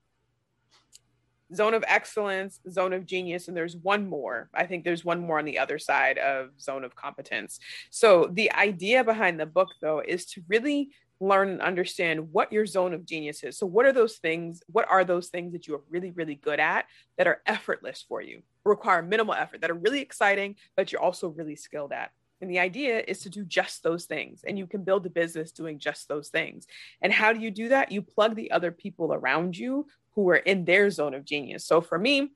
[1.53, 4.49] zone of excellence, zone of genius, and there's one more.
[4.53, 7.59] I think there's one more on the other side of zone of competence.
[7.89, 12.65] So the idea behind the book, though, is to really learn and understand what your
[12.65, 13.57] zone of genius is.
[13.57, 14.61] So what are those things?
[14.67, 16.85] What are those things that you are really, really good at
[17.17, 21.29] that are effortless for you, require minimal effort, that are really exciting, but you're also
[21.29, 22.11] really skilled at?
[22.39, 24.43] And the idea is to do just those things.
[24.45, 26.67] And you can build a business doing just those things.
[27.01, 27.91] And how do you do that?
[27.91, 31.63] You plug the other people around you who are in their zone of genius.
[31.63, 32.31] So for me,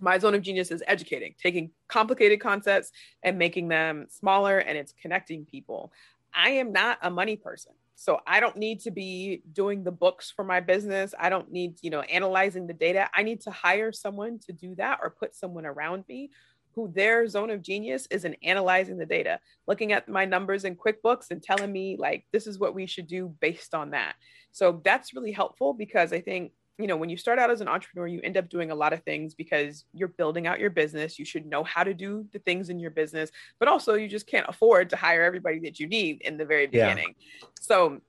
[0.00, 2.90] my zone of genius is educating, taking complicated concepts
[3.22, 5.92] and making them smaller, and it's connecting people.
[6.34, 7.72] I am not a money person.
[7.94, 11.14] So I don't need to be doing the books for my business.
[11.20, 13.08] I don't need, you know, analyzing the data.
[13.14, 16.30] I need to hire someone to do that or put someone around me
[16.74, 19.38] who their zone of genius is in analyzing the data,
[19.68, 23.06] looking at my numbers in QuickBooks and telling me like this is what we should
[23.06, 24.14] do based on that.
[24.50, 27.68] So that's really helpful because I think you know, when you start out as an
[27.68, 31.18] entrepreneur, you end up doing a lot of things because you're building out your business.
[31.18, 34.26] You should know how to do the things in your business, but also you just
[34.26, 37.14] can't afford to hire everybody that you need in the very beginning.
[37.18, 37.48] Yeah.
[37.60, 38.00] So,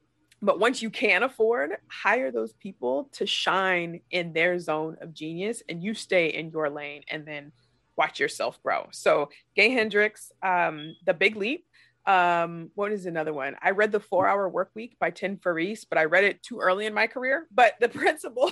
[0.41, 5.61] but once you can afford, hire those people to shine in their zone of genius
[5.69, 7.51] and you stay in your lane and then
[7.97, 8.87] watch yourself grow.
[8.91, 11.65] So, Gay Hendricks, um, The Big Leap
[12.05, 13.55] um what is another one?
[13.61, 16.59] I read the four hour work week by tim ferriss but i read it too
[16.59, 17.47] early in my career.
[17.51, 18.51] But the principle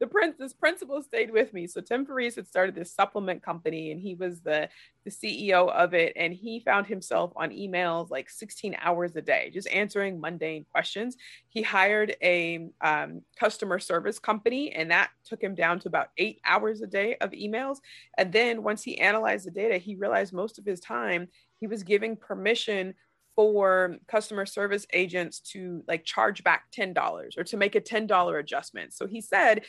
[0.00, 1.66] the prince this principle stayed with me.
[1.66, 4.68] So tim ferriss had started this supplement company and he was the
[5.04, 9.50] the ceo of it and he found himself on emails like 16 hours a day
[9.52, 11.16] just answering mundane questions.
[11.48, 16.40] He hired a um, customer service company and that took him down to about eight
[16.44, 17.78] hours a day of emails.
[18.18, 21.28] And then once he analyzed the data he realized most of his time
[21.64, 22.92] he was giving permission
[23.34, 28.92] for customer service agents to like charge back $10 or to make a $10 adjustment.
[28.92, 29.62] So he said,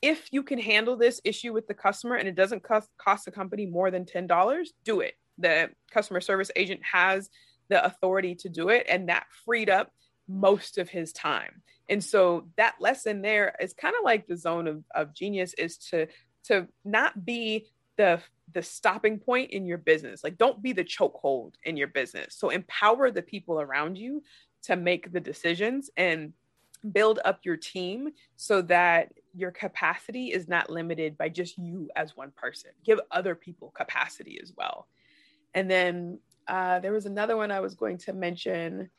[0.00, 3.30] if you can handle this issue with the customer and it doesn't cost, cost the
[3.30, 5.18] company more than $10, do it.
[5.36, 7.28] The customer service agent has
[7.68, 8.86] the authority to do it.
[8.88, 9.92] And that freed up
[10.26, 11.60] most of his time.
[11.90, 15.76] And so that lesson there is kind of like the zone of, of genius is
[15.90, 16.06] to
[16.44, 18.20] to not be the
[18.52, 20.22] the stopping point in your business.
[20.22, 22.34] Like don't be the chokehold in your business.
[22.36, 24.22] So empower the people around you
[24.64, 26.32] to make the decisions and
[26.92, 32.16] build up your team so that your capacity is not limited by just you as
[32.16, 32.70] one person.
[32.84, 34.86] Give other people capacity as well.
[35.54, 38.90] And then uh, there was another one I was going to mention.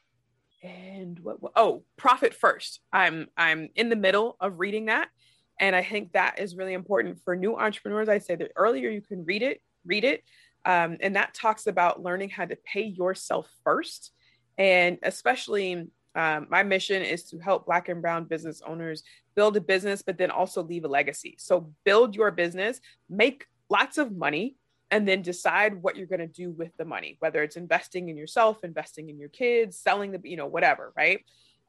[0.64, 1.52] And what, what?
[1.56, 2.80] Oh, profit first.
[2.92, 5.10] I'm I'm in the middle of reading that,
[5.60, 8.10] and I think that is really important for new entrepreneurs.
[8.10, 10.24] I say the earlier you can read it, read it.
[10.66, 14.12] Um, and that talks about learning how to pay yourself first.
[14.58, 19.04] And especially um, my mission is to help Black and Brown business owners
[19.36, 21.36] build a business, but then also leave a legacy.
[21.38, 24.56] So build your business, make lots of money,
[24.92, 28.18] and then decide what you're going to do with the money, whether it's investing in
[28.18, 31.20] yourself, investing in your kids, selling the, you know, whatever, right?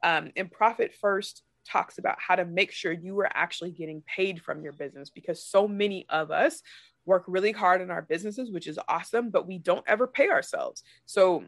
[0.03, 4.41] Um, and profit first talks about how to make sure you are actually getting paid
[4.41, 6.61] from your business because so many of us
[7.05, 10.83] work really hard in our businesses, which is awesome, but we don't ever pay ourselves.
[11.05, 11.45] So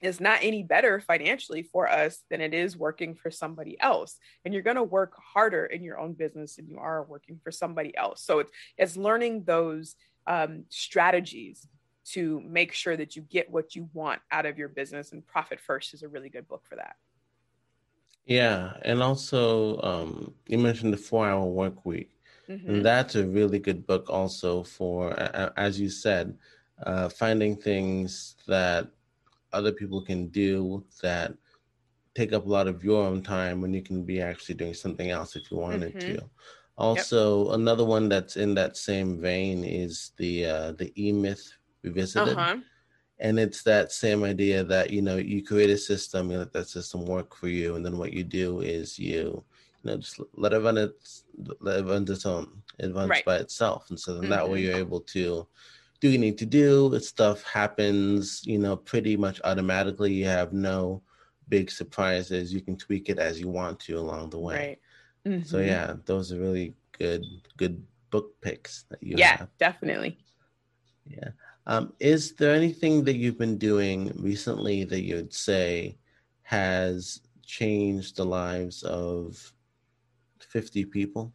[0.00, 4.18] it's not any better financially for us than it is working for somebody else.
[4.44, 7.50] And you're going to work harder in your own business than you are working for
[7.50, 8.22] somebody else.
[8.22, 11.66] So it's, it's learning those um, strategies
[12.12, 15.12] to make sure that you get what you want out of your business.
[15.12, 16.96] And Profit First is a really good book for that.
[18.28, 22.10] Yeah, and also um, you mentioned the four-hour work week,
[22.46, 22.68] mm-hmm.
[22.68, 25.18] and that's a really good book also for,
[25.56, 26.36] as you said,
[26.84, 28.86] uh, finding things that
[29.54, 31.32] other people can do that
[32.14, 35.10] take up a lot of your own time when you can be actually doing something
[35.10, 36.16] else if you wanted mm-hmm.
[36.16, 36.30] to.
[36.76, 37.54] Also, yep.
[37.54, 41.50] another one that's in that same vein is the uh, the E Myth
[41.82, 42.36] Revisited.
[42.36, 42.58] Uh-huh
[43.20, 46.68] and it's that same idea that you know you create a system you let that
[46.68, 49.44] system work for you and then what you do is you
[49.82, 51.24] you know just let it run its
[51.60, 53.24] let it run its own it runs right.
[53.24, 54.30] by itself and so then mm-hmm.
[54.30, 54.70] that way mm-hmm.
[54.70, 55.46] you're able to
[56.00, 60.52] do you need to do it stuff happens you know pretty much automatically you have
[60.52, 61.02] no
[61.48, 64.78] big surprises you can tweak it as you want to along the way
[65.24, 65.32] right.
[65.32, 65.44] mm-hmm.
[65.44, 67.24] so yeah those are really good
[67.56, 69.48] good book picks that you yeah have.
[69.58, 70.18] definitely
[71.06, 71.30] yeah
[71.68, 75.98] Um, is there anything that you've been doing recently that you'd say
[76.42, 79.52] has changed the lives of
[80.40, 81.34] 50 people?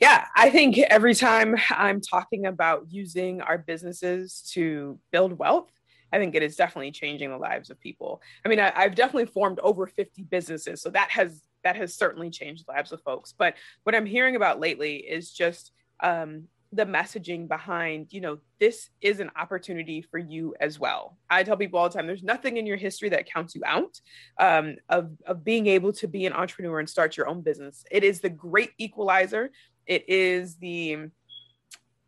[0.00, 5.70] Yeah, I think every time I'm talking about using our businesses to build wealth,
[6.10, 8.22] I think it is definitely changing the lives of people.
[8.46, 12.30] I mean, I, have definitely formed over 50 businesses, so that has that has certainly
[12.30, 13.34] changed the lives of folks.
[13.36, 13.54] But
[13.84, 19.20] what I'm hearing about lately is just um, the messaging behind, you know, this is
[19.20, 21.18] an opportunity for you as well.
[21.28, 24.00] I tell people all the time, there's nothing in your history that counts you out
[24.38, 27.84] um, of, of being able to be an entrepreneur and start your own business.
[27.90, 29.50] It is the great equalizer.
[29.86, 31.10] It is the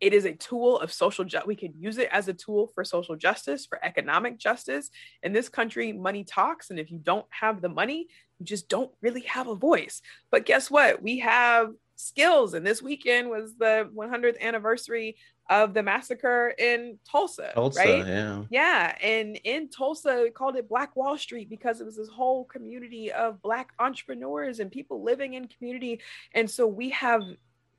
[0.01, 1.47] it is a tool of social justice.
[1.47, 4.89] We can use it as a tool for social justice, for economic justice.
[5.23, 6.69] In this country, money talks.
[6.69, 8.07] And if you don't have the money,
[8.37, 10.01] you just don't really have a voice.
[10.31, 11.01] But guess what?
[11.01, 12.53] We have skills.
[12.53, 15.17] And this weekend was the 100th anniversary
[15.49, 18.07] of the massacre in Tulsa, Tulsa right?
[18.07, 18.43] Yeah.
[18.49, 18.97] Yeah.
[19.01, 23.11] And in Tulsa, we called it Black Wall Street because it was this whole community
[23.11, 26.01] of Black entrepreneurs and people living in community.
[26.33, 27.21] And so we have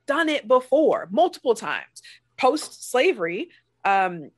[0.05, 2.01] done it before multiple times.
[2.37, 3.49] Post slavery,
[3.83, 4.31] um,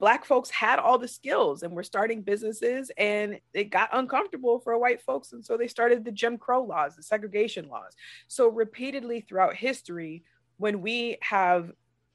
[0.00, 4.76] black folks had all the skills and were starting businesses and it got uncomfortable for
[4.78, 7.94] white folks and so they started the jim crow laws the segregation laws.
[8.26, 10.24] So repeatedly throughout history
[10.56, 11.70] when we have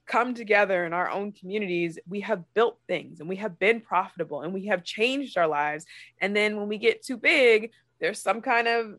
[0.07, 4.41] come together in our own communities we have built things and we have been profitable
[4.41, 5.85] and we have changed our lives.
[6.19, 8.95] And then when we get too big there's some kind of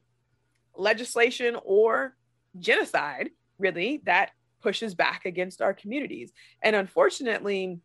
[0.77, 2.17] legislation or
[2.59, 4.31] genocide really that
[4.63, 6.33] pushes back against our communities.
[6.63, 7.81] And unfortunately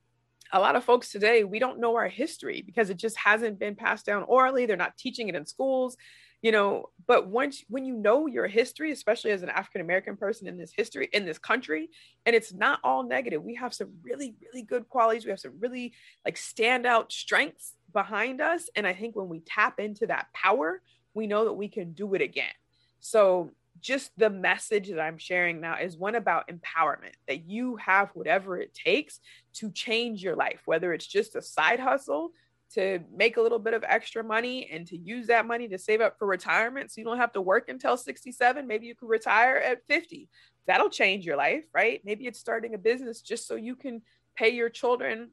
[0.54, 3.76] a lot of folks today we don't know our history because it just hasn't been
[3.76, 4.66] passed down orally.
[4.66, 5.98] They're not teaching it in schools
[6.42, 10.48] you know but once when you know your history especially as an african american person
[10.48, 11.90] in this history in this country
[12.26, 15.24] and it's not all negative we have some really really good qualities.
[15.24, 15.94] We have some really
[16.26, 18.70] like standout strengths behind us.
[18.76, 20.82] And i think when we tap into that power
[21.14, 22.54] we know that we can do it again.
[23.00, 23.52] So
[23.82, 28.58] just the message that I'm sharing now is one about empowerment that you have whatever
[28.58, 29.20] it takes
[29.56, 32.32] to change your life, whether it's just a side hustle
[32.74, 36.00] to make a little bit of extra money and to use that money to save
[36.02, 38.66] up for retirement so you don't have to work until 67.
[38.66, 40.30] Maybe you could retire at 50.
[40.68, 42.02] That'll change your life, right?
[42.06, 44.02] Maybe it's starting a business just so you can
[44.36, 45.32] pay your children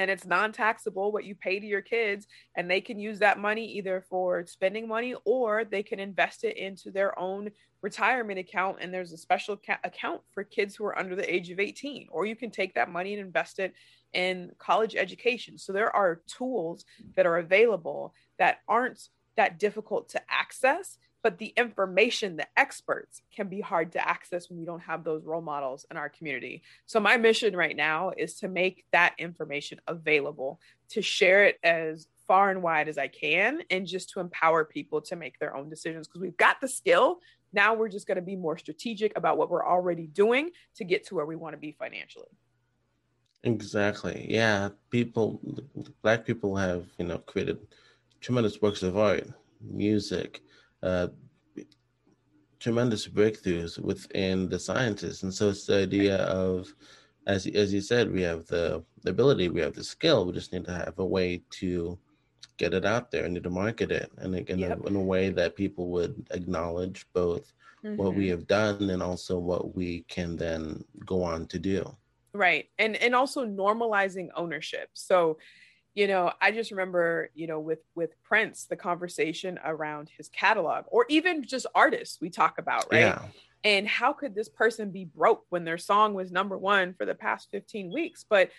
[0.00, 2.26] and it's non-taxable what you pay to your kids
[2.56, 6.56] and they can use that money either for spending money or they can invest it
[6.56, 7.50] into their own
[7.82, 11.50] retirement account and there's a special ca- account for kids who are under the age
[11.50, 13.74] of 18 or you can take that money and invest it
[14.12, 15.58] in college education.
[15.58, 16.84] So there are tools
[17.14, 19.00] that are available that aren't
[19.36, 24.58] that difficult to access but the information the experts can be hard to access when
[24.58, 26.62] we don't have those role models in our community.
[26.86, 30.60] So my mission right now is to make that information available
[30.90, 35.00] to share it as far and wide as i can and just to empower people
[35.00, 36.06] to make their own decisions.
[36.06, 37.18] Because we've got the skill.
[37.52, 41.06] Now we're just going to be more strategic about what we're already doing to get
[41.08, 42.28] to where we want to be financially.
[43.42, 44.26] Exactly.
[44.28, 45.40] Yeah people
[46.02, 47.58] black people have you know created
[48.20, 49.26] tremendous works of art
[49.60, 50.42] music
[50.82, 51.08] uh,
[52.58, 55.22] tremendous breakthroughs within the sciences.
[55.22, 56.72] And so it's the idea of,
[57.26, 60.52] as, as you said, we have the, the ability, we have the skill, we just
[60.52, 61.98] need to have a way to
[62.58, 64.80] get it out there, need to market it, and in, yep.
[64.80, 67.52] a, in a way that people would acknowledge both
[67.84, 67.96] mm-hmm.
[67.96, 68.32] what we mm-hmm.
[68.32, 71.96] have done and also what we can then go on to do.
[72.32, 72.66] Right.
[72.78, 74.90] And and also normalizing ownership.
[74.92, 75.38] So
[75.94, 80.84] you know i just remember you know with with prince the conversation around his catalog
[80.88, 83.00] or even just artists we talk about right?
[83.00, 83.22] Yeah.
[83.64, 87.14] and how could this person be broke when their song was number one for the
[87.14, 88.24] past 15 weeks?
[88.28, 88.50] But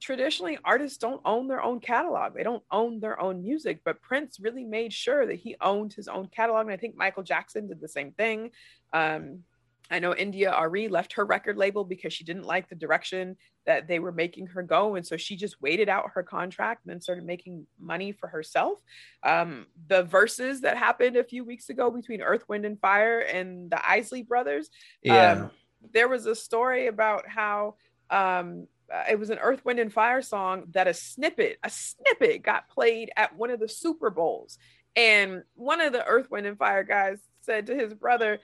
[0.00, 2.34] traditionally artists don't own their own catalog.
[2.34, 6.08] They don't own their own music but prince really made sure that he owned his
[6.08, 8.50] own catalog and i think michael jackson did the same thing.
[8.92, 9.44] Um,
[9.90, 13.36] I know India.Arie left her record label because she didn't like the direction
[13.66, 14.94] that they were making her go.
[14.94, 18.78] And so she just waited out her contract and then started making money for herself.
[19.22, 23.70] Um, the Verzuz that happened a few weeks ago between Earth, Wind, and Fire and
[23.70, 24.70] the Isley brothers.
[25.02, 25.32] Yeah.
[25.32, 25.50] Um,
[25.92, 27.74] there was a story about how
[28.10, 28.66] um,
[29.08, 33.10] it was an Earth, Wind, and Fire song that a snippet, a snippet got played
[33.16, 34.58] at one of the Super Bowls.
[34.96, 38.40] And one of the Earth, Wind, and Fire guys said to his brother,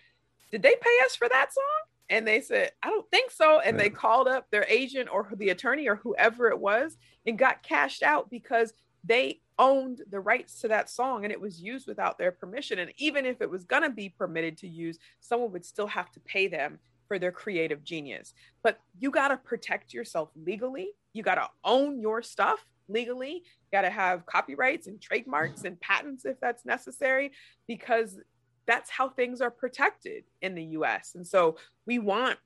[0.51, 1.64] did they pay us for that song?
[2.09, 3.61] And they said, I don't think so.
[3.61, 7.62] And they called up their agent or the attorney or whoever it was and got
[7.62, 8.72] cashed out because
[9.03, 12.78] they owned the rights to that song and it was used without their permission.
[12.78, 16.11] And even if it was going to be permitted to use, someone would still have
[16.12, 16.78] to pay them
[17.09, 18.34] for their creative genius.
[18.62, 20.90] But you got to protect yourself legally.
[21.12, 23.32] You got to own your stuff legally.
[23.32, 27.32] You got to have copyrights and trademarks and patents if that's necessary,
[27.66, 28.18] because
[28.66, 31.14] that's how things are protected in the US.
[31.14, 31.56] And so
[31.86, 32.38] we want,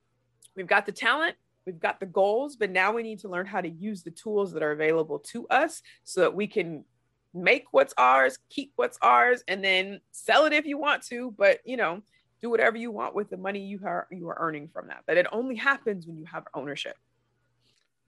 [0.55, 3.61] we've got the talent, we've got the goals, but now we need to learn how
[3.61, 6.85] to use the tools that are available to us so that we can
[7.33, 11.35] make what's ours, keep what's ours, and then sell it if you want to.
[11.37, 12.03] But, you know,
[12.41, 15.03] do whatever you want with the money you are you are earning from that.
[15.07, 16.97] But it only happens when you have ownership.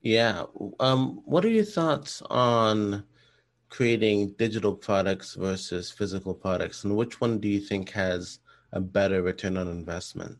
[0.00, 0.44] Yeah.
[0.80, 3.04] Um, what are your thoughts on
[3.72, 8.40] creating digital products versus physical products, and which one do you think has
[8.72, 10.36] a better return on investment?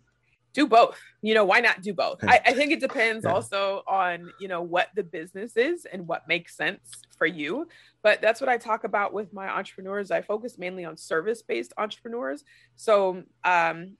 [0.53, 1.01] do both.
[1.23, 2.19] You know why not do both?
[2.23, 3.33] I, I, think it depends yeah.
[3.33, 7.69] also on you know what the business is and what makes sense for you.
[8.03, 10.11] But that's what i talk about with my entrepreneurs.
[10.11, 12.45] I focus mainly on service based entrepreneurs.
[12.77, 13.97] So um,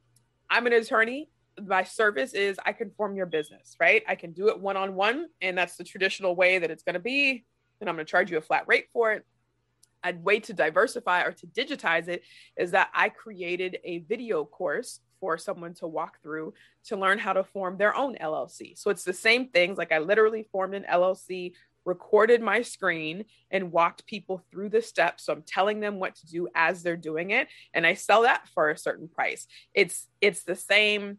[0.51, 1.31] i'm an attorney.
[1.67, 4.03] My service is i can form your business right?
[4.07, 7.47] I can do it one-on-one and that's the traditional way that it's going to be
[7.83, 9.27] and i'm going to charge you a flat rate for it
[10.05, 12.23] a way to diversify or to digitize it
[12.57, 16.55] is that I created a video course for someone to walk through
[16.85, 18.77] to learn how to form their own LLC.
[18.77, 19.79] So it's the same things.
[19.79, 21.53] Like I literally formed an LLC,
[21.85, 25.25] recorded my screen, and walked people through the steps.
[25.25, 28.49] So I'm telling them what to do as they're doing it, and I sell that
[28.49, 29.47] for a certain price.
[29.75, 31.19] It's it's the same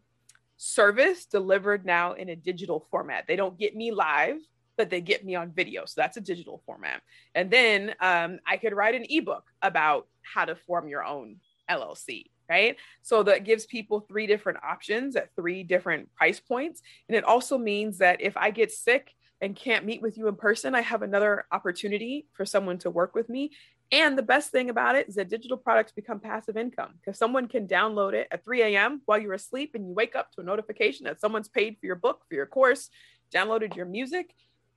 [0.56, 3.26] service delivered now in a digital format.
[3.26, 4.36] They don't get me live
[4.76, 5.84] but they get me on video.
[5.86, 7.02] So that's a digital format.
[7.34, 11.36] And then um, I could write an ebook about how to form your own
[11.70, 12.76] LLC right?
[13.02, 16.82] So that gives people three different options at three different price points.
[17.08, 20.36] And it also means that if I get sick and can't meet with you in
[20.36, 23.52] person, I have another opportunity for someone to work with me.
[23.92, 27.46] And the best thing about it is that digital products become passive income because someone
[27.46, 29.02] can download it at 3 a.m.
[29.04, 31.96] while you're asleep and you wake up to a notification that someone's paid for your
[31.96, 32.88] book, for your course,
[33.32, 34.34] downloaded your music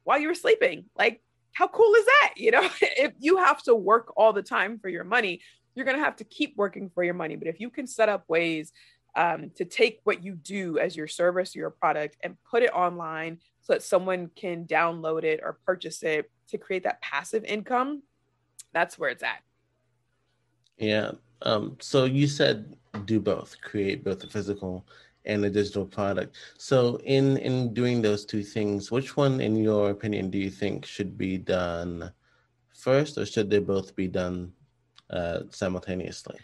[0.08, 0.86] while you were sleeping.
[0.98, 2.34] Like, how cool is that?
[2.38, 5.42] You know, if you have to work all the time for your money,
[5.76, 7.36] you're going to have to keep working for your money.
[7.36, 8.72] But if you can set up ways
[9.18, 13.40] um, to take what you do as your service your product and put it online
[13.62, 18.02] so that someone can download it or purchase it to create that passive income,
[18.72, 19.42] that's where it's at.
[20.78, 21.12] Yeah.
[21.42, 24.86] Um, so you said do both, create both the physical
[25.28, 26.36] and a digital product.
[26.58, 30.86] So in in doing those two things, which one, in your opinion, do you think
[30.86, 32.12] should be done
[32.74, 34.54] first, or should they both be done
[35.10, 36.38] uh, simultaneously?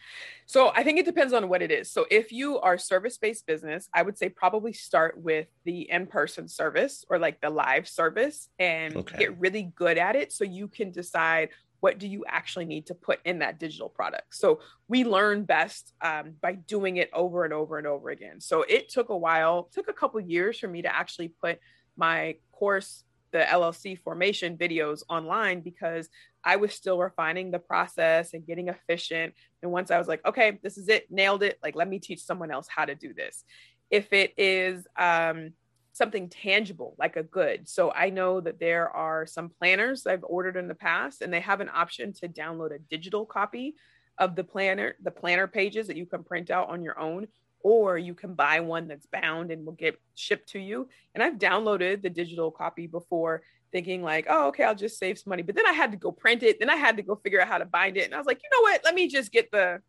[0.45, 1.89] So I think it depends on what it is.
[1.89, 7.05] So if you are service-based business, I would say probably start with the in-person service
[7.09, 9.17] or like the live service and okay.
[9.17, 11.49] get really good at it so you can decide
[11.83, 14.33] what do you actually need to put in that digital product.
[14.33, 18.39] So we learn best um, by doing it over and over and over again.
[18.39, 21.59] So it took a while, took a couple years for me to actually put
[21.97, 23.03] my course
[23.33, 26.07] the LLC formation videos online because
[26.41, 29.33] I was still refining the process and getting efficient.
[29.61, 32.23] And once I was like, okay, this is it, nailed it, like, let me teach
[32.23, 33.43] someone else how to do this.
[33.89, 35.51] If it is um,
[35.93, 37.69] something tangible, like a good.
[37.69, 41.39] So I know that there are some planners I've ordered in the past, and they
[41.39, 43.75] have an option to download a digital copy
[44.17, 47.27] of the planner, the planner pages that you can print out on your own,
[47.59, 50.89] or you can buy one that's bound and will get shipped to you.
[51.13, 55.29] And I've downloaded the digital copy before thinking like, oh, okay, I'll just save some
[55.29, 55.43] money.
[55.43, 56.59] But then I had to go print it.
[56.59, 58.05] Then I had to go figure out how to bind it.
[58.05, 58.81] And I was like, you know what?
[58.83, 59.81] Let me just get the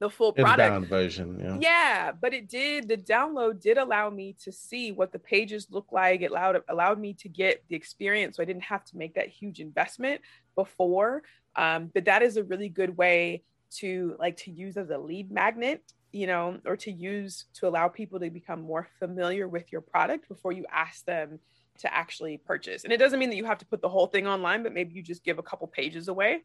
[0.00, 1.38] the full product version.
[1.40, 1.58] Yeah.
[1.60, 2.88] yeah, but it did.
[2.88, 6.22] The download did allow me to see what the pages look like.
[6.22, 9.28] It allowed allowed me to get the experience, so I didn't have to make that
[9.28, 10.20] huge investment
[10.56, 11.22] before.
[11.54, 13.44] Um, but that is a really good way
[13.76, 17.88] to like to use as a lead magnet you know, or to use to allow
[17.88, 21.38] people to become more familiar with your product before you ask them
[21.78, 22.84] to actually purchase.
[22.84, 24.92] And it doesn't mean that you have to put the whole thing online, but maybe
[24.94, 26.42] you just give a couple pages away,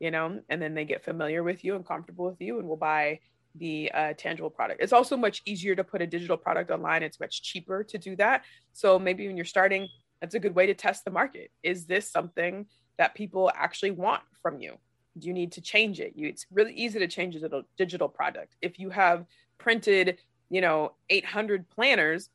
[0.00, 2.76] you know, and then they get familiar with you and comfortable with you and will
[2.76, 3.20] buy
[3.56, 4.82] the uh, tangible product.
[4.82, 7.02] It's also much easier to put a digital product online.
[7.02, 8.42] It's much cheaper to do that.
[8.72, 9.88] So maybe when you're starting,
[10.20, 11.50] that's a good way to test the market.
[11.62, 12.66] Is this something
[12.98, 14.74] that people actually want from you?
[15.18, 16.14] Do you need to change it?
[16.16, 18.56] You, it's really easy to change a digital product.
[18.60, 19.26] If you have
[19.58, 20.18] printed,
[20.50, 22.30] you know, 800 planners,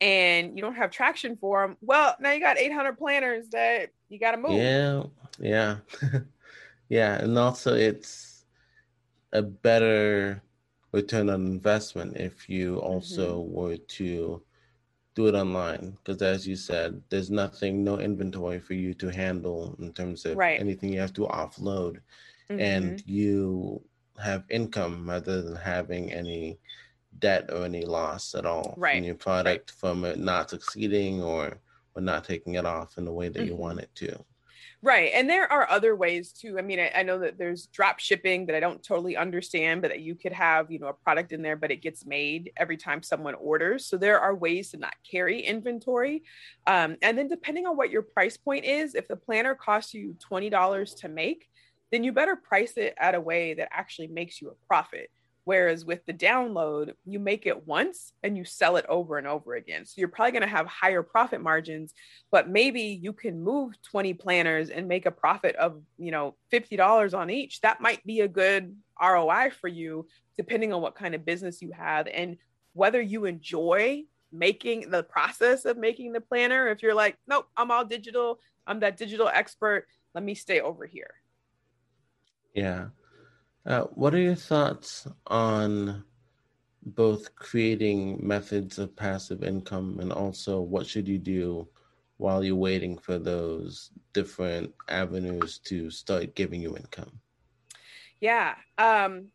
[0.00, 4.18] and you don't have traction for them, well, now you got 800 planners that you
[4.18, 4.60] got to move.
[4.60, 5.04] Yeah,
[5.38, 5.76] yeah,
[6.92, 8.44] yeah, and also it's
[9.32, 10.42] a better
[10.92, 13.52] return on investment if you also mm-hmm.
[13.54, 14.42] were to
[15.14, 19.74] do it online because as you said there's nothing no inventory for you to handle
[19.78, 20.60] in terms of right.
[20.60, 21.96] anything you have to offload
[22.50, 22.60] mm-hmm.
[22.60, 23.82] and you
[24.22, 26.58] have income rather than having any
[27.20, 28.96] debt or any loss at all right.
[28.96, 29.78] from your product right.
[29.78, 31.58] from it not succeeding or
[31.94, 33.48] or not taking it off in the way that mm-hmm.
[33.48, 34.24] you want it to.
[34.84, 35.12] Right.
[35.14, 36.58] And there are other ways too.
[36.58, 39.92] I mean, I, I, know that there's drop shipping that I don't totally understand, but
[39.92, 42.76] that you could have, you know, a product in there, but it gets made every
[42.76, 43.86] time someone orders.
[43.86, 46.24] So there are ways to not carry inventory.
[46.66, 50.16] Um, and then depending on what your price point is, if the planner costs you
[50.28, 51.48] $20 to make,
[51.92, 55.10] then you better price it at a way that actually makes you a profit.
[55.44, 59.54] Whereas with the download, you make it once and you sell it over and over
[59.54, 59.84] again.
[59.84, 61.92] So you're probably going to have higher profit margins,
[62.30, 67.18] but maybe you can move 20 planners and make a profit of, you know, $50
[67.18, 67.60] on each.
[67.62, 71.72] That might be a good ROI for you, depending on what kind of business you
[71.72, 72.36] have and
[72.74, 76.68] whether you enjoy making the process of making the planner.
[76.68, 80.86] If you're like, nope, I'm all digital, I'm that digital expert, let me stay over
[80.86, 81.10] here.
[82.54, 82.88] Yeah.
[83.64, 86.04] Uh, what are your thoughts on
[86.84, 91.68] both creating methods of passive income and also what should you do
[92.16, 97.20] while you're waiting for those different avenues to start giving you income?
[98.20, 98.54] Yeah.
[98.78, 99.28] Um,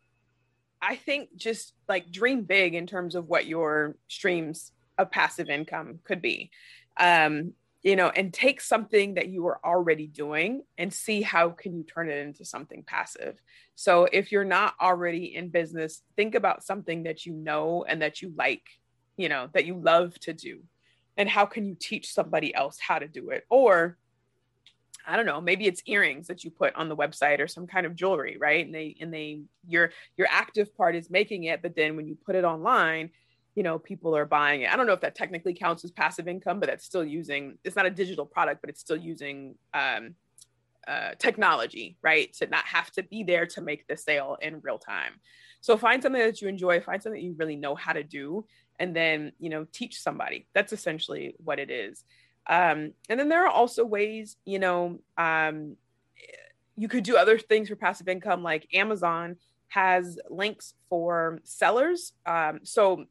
[0.80, 6.00] I think just like dream big in terms of what your streams of passive income
[6.04, 6.50] could be.
[6.98, 7.52] Um,
[7.82, 11.84] you know and take something that you are already doing and see how can you
[11.84, 13.40] turn it into something passive.
[13.74, 18.20] So if you're not already in business think about something that you know and that
[18.22, 18.62] you like
[19.16, 20.62] you know that you love to do.
[21.16, 23.44] And how can you teach somebody else how to do it?
[23.50, 23.98] Or
[25.08, 27.86] I don't know, maybe it's earrings that you put on the website or some kind
[27.86, 28.64] of jewelry, right?
[28.64, 32.16] And they and they your your active part is making it, but then when you
[32.26, 33.10] put it online,
[33.58, 34.72] you know people are buying it.
[34.72, 37.74] I don't know if that technically counts as passive income but that's still using it's
[37.74, 40.14] not a digital product but it's still using um,
[40.86, 42.32] uh, technology right?
[42.34, 45.14] To not have to be there to make the sale in real time.
[45.60, 48.46] So find something that you enjoy find something that you really know how to do
[48.78, 50.46] and then you know teach somebody.
[50.54, 52.04] That's essentially what it is.
[52.46, 55.76] Um, and then there are also ways you know um,
[56.76, 59.36] you could do other things for passive income like amazon
[59.68, 62.12] has links for sellers.
[62.26, 63.04] Um, so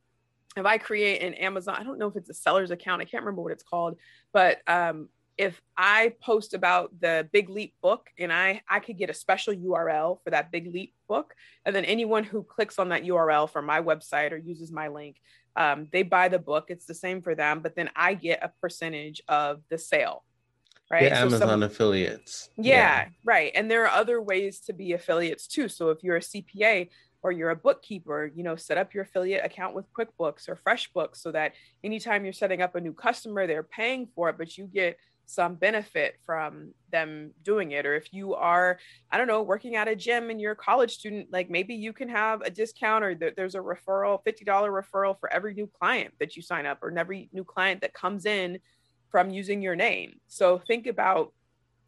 [0.60, 3.24] if I create an Amazon, I don't know if it's a seller's account, I can't
[3.24, 3.98] remember what it's called,
[4.34, 9.10] but um, if I post about the Big Leap book and I I could get
[9.10, 11.34] a special URL for that Big Leap book,
[11.66, 15.18] and then anyone who clicks on that URL from my website or uses my link,
[15.56, 16.66] um, they buy the book.
[16.70, 20.24] It's the same for them, but then I get a percentage of the sale.
[20.90, 21.12] Right.
[21.12, 22.50] so Amazon some, affiliates.
[22.56, 23.52] Yeah, yeah, right.
[23.54, 25.68] And there are other ways to be affiliates too.
[25.68, 26.88] So if you're a CPA,
[27.28, 31.18] or you're a bookkeeper, you know, set up your affiliate account with QuickBooks or FreshBooks
[31.18, 31.52] so that
[31.84, 35.56] anytime you're setting up a new customer, they're paying for it, but you get some
[35.56, 37.86] benefit from them doing it.
[37.86, 38.80] Or if you are,
[39.12, 41.92] I don't know, working at a gym and you're a college student, like maybe you
[41.92, 46.38] can have a discount or there's a referral, $50 referral for every new client that
[46.38, 48.60] you sign up or every new client that comes in
[49.12, 50.14] from using your name.
[50.28, 51.34] So think about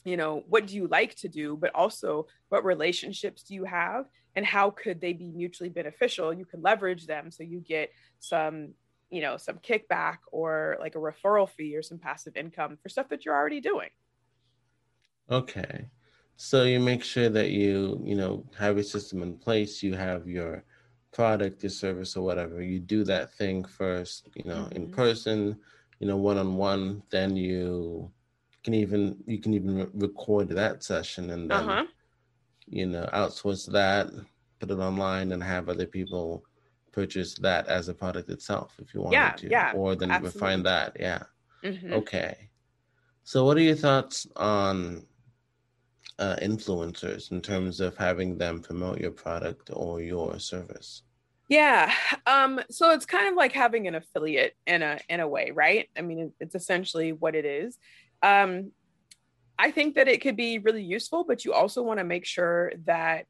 [0.06, 4.06] you know what do you like to do but also what relationships do you have
[4.36, 8.69] and how could they be mutually beneficial you can leverage them so you get some
[9.09, 13.09] you know some kickback or like a referral fee or some passive income for stuff
[13.09, 13.89] that you're already doing
[15.32, 15.88] okay
[16.36, 20.27] so you make sure that you you know have a system in place you have
[20.27, 20.63] your
[21.11, 24.75] product your service or whatever you do that thing first you know mm-hmm.
[24.75, 25.57] in person
[25.99, 28.09] you know one on one then you
[28.63, 31.86] can even you can even re- record that session and then uh-huh.
[32.70, 34.07] You know outsource that
[34.59, 36.43] put it online and have other people
[36.91, 40.39] purchase that as a product itself if you wanted yeah, to yeah, or then absolutely.
[40.39, 41.24] refine that yeah
[41.63, 41.93] mm-hmm.
[41.93, 42.49] okay
[43.24, 45.05] so what are your thoughts on
[46.17, 51.03] uh, influencers in terms of having them promote your product or your service
[51.49, 51.91] yeah.
[52.28, 55.89] Um, so it's kind of like having an affiliate in a in a way, right?
[55.97, 57.78] I mean, it's essentially what it is.
[58.22, 58.72] Um,
[59.60, 62.72] I think that it could be really useful, but you also want to make sure
[62.86, 63.26] that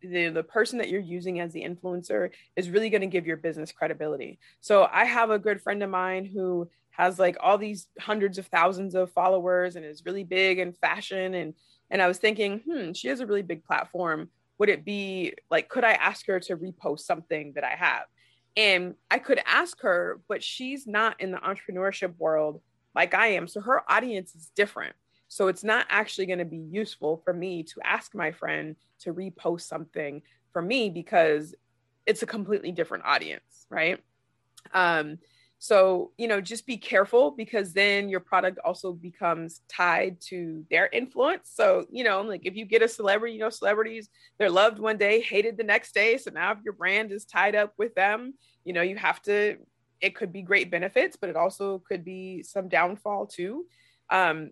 [0.00, 3.36] the, the person that you're using as the influencer is really going to give your
[3.36, 4.38] business credibility.
[4.62, 8.46] So I have a good friend of mine who has like all these hundreds of
[8.46, 11.54] thousands of followers and is really big in fashion and
[11.90, 14.30] and I was thinking, hmm, she has a really big platform.
[14.58, 18.04] Would it be like could I ask her to repost something that I have?
[18.56, 22.62] And I could ask her, but she's not in the entrepreneurship world
[22.94, 23.48] like I am.
[23.48, 24.94] So her audience is different.
[25.34, 29.12] So it's not actually going to be useful for me to ask my friend to
[29.12, 30.22] repost something
[30.52, 31.56] for me because
[32.06, 33.98] it's a completely different audience, right?
[34.72, 35.18] Um,
[35.58, 40.88] So, you know, just be careful because then your product also becomes tied to their
[40.92, 41.50] influence.
[41.54, 44.98] So, you know, like if you get a celebrity, you know, celebrities, they're loved one
[44.98, 46.18] day, hated the next day.
[46.18, 48.34] So now if your brand is tied up with them,
[48.66, 49.56] you know, you have to,
[50.00, 53.64] it could be great benefits, but it also could be some downfall too.
[54.10, 54.50] Um,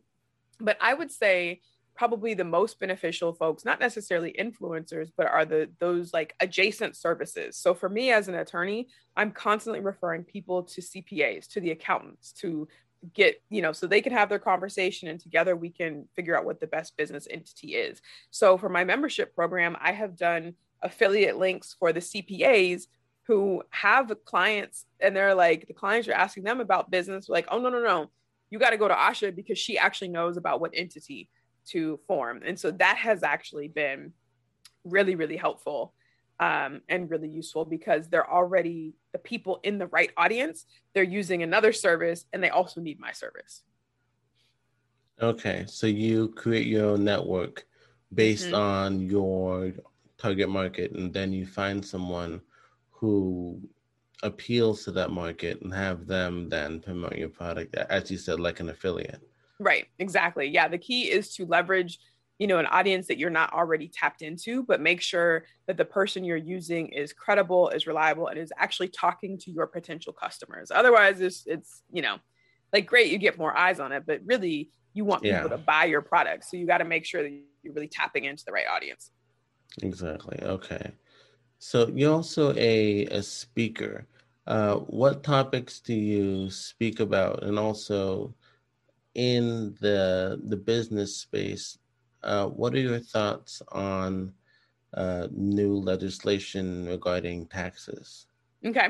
[0.60, 1.60] but I would say,
[1.94, 7.56] probably the most beneficial folks not necessarily influencers but are the those like adjacent services.
[7.56, 12.32] So for me as an attorney i'm constantly referring people to cpas to the accountants
[12.32, 12.66] to
[13.14, 16.44] get you know so they can have their conversation and together we can figure out
[16.44, 18.00] what the best business entity is.
[18.30, 22.86] So for my membership program i have done affiliate links for the cpas
[23.26, 27.58] who have clients and they're like the clients are asking them about business like oh
[27.58, 28.10] no no no
[28.52, 31.30] you got to go to asha because she actually knows about what entity
[31.68, 32.42] to form.
[32.44, 34.12] And so that has actually been
[34.84, 35.94] really, really helpful
[36.38, 40.66] um, and really useful because they're already the people in the right audience.
[40.92, 43.62] They're using another service and they also need my service.
[45.22, 45.64] Okay.
[45.66, 47.64] So you create your own network
[48.12, 48.54] based mm-hmm.
[48.54, 49.72] on your
[50.18, 52.42] target market and then you find someone
[52.90, 53.62] who
[54.22, 58.60] appeals to that market and have them then promote your product as you said like
[58.60, 59.20] an affiliate
[59.62, 60.48] Right, exactly.
[60.48, 61.98] Yeah, the key is to leverage,
[62.38, 65.84] you know, an audience that you're not already tapped into, but make sure that the
[65.84, 70.70] person you're using is credible, is reliable, and is actually talking to your potential customers.
[70.70, 72.16] Otherwise, it's it's, you know,
[72.72, 75.48] like great, you get more eyes on it, but really you want people yeah.
[75.48, 76.44] to buy your product.
[76.44, 77.30] So you got to make sure that
[77.62, 79.10] you're really tapping into the right audience.
[79.82, 80.38] Exactly.
[80.42, 80.90] Okay.
[81.60, 84.06] So you're also a, a speaker.
[84.46, 87.42] Uh, what topics do you speak about?
[87.44, 88.34] And also,
[89.14, 91.78] in the the business space,
[92.22, 94.32] uh, what are your thoughts on
[94.94, 98.26] uh, new legislation regarding taxes?
[98.64, 98.88] Okay.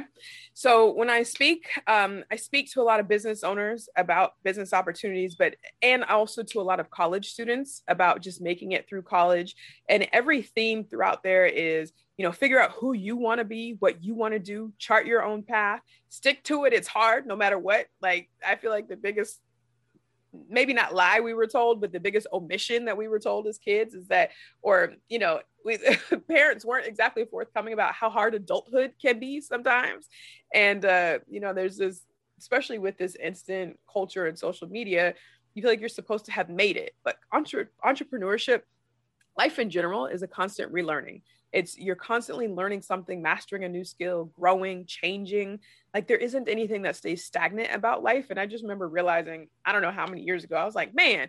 [0.53, 4.75] So when I speak, um, I speak to a lot of business owners about business
[4.75, 9.03] opportunities, but and also to a lot of college students about just making it through
[9.03, 9.57] college.
[9.89, 13.77] And every theme throughout there is, you know, figure out who you want to be,
[13.79, 16.75] what you want to do, chart your own path, stick to it.
[16.75, 17.87] It's hard no matter what.
[18.03, 19.41] Like I feel like the biggest
[20.49, 23.59] maybe not lie we were told, but the biggest omission that we were told as
[23.59, 24.31] kids is that,
[24.63, 25.79] or, you know, we,
[26.29, 30.09] parents weren't exactly forthcoming about how hard adulthood can be sometimes.
[30.55, 32.03] And, uh, you know, there's this,
[32.39, 35.15] especially with this instant culture and social media,
[35.55, 36.95] you feel like you're supposed to have made it.
[37.05, 38.63] But entre- entrepreneurship,
[39.37, 43.85] life in general, is a constant relearning it's you're constantly learning something mastering a new
[43.85, 45.59] skill growing changing
[45.95, 49.73] like there isn't anything that stays stagnant about life and i just remember realizing i
[49.73, 51.29] don't know how many years ago i was like man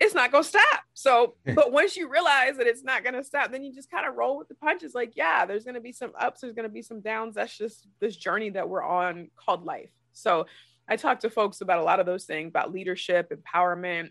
[0.00, 0.80] it's not going to stop.
[0.94, 4.06] So but once you realize that it's not going to stop then you just kind
[4.06, 4.94] of roll with the punches.
[4.94, 7.34] Like yeah there's going to be some ups there's going to be some downs.
[7.34, 9.90] That's just this journey that we're on called life.
[10.12, 10.46] So
[10.88, 14.10] i talk to folks about a lot of those things about leadership empowerment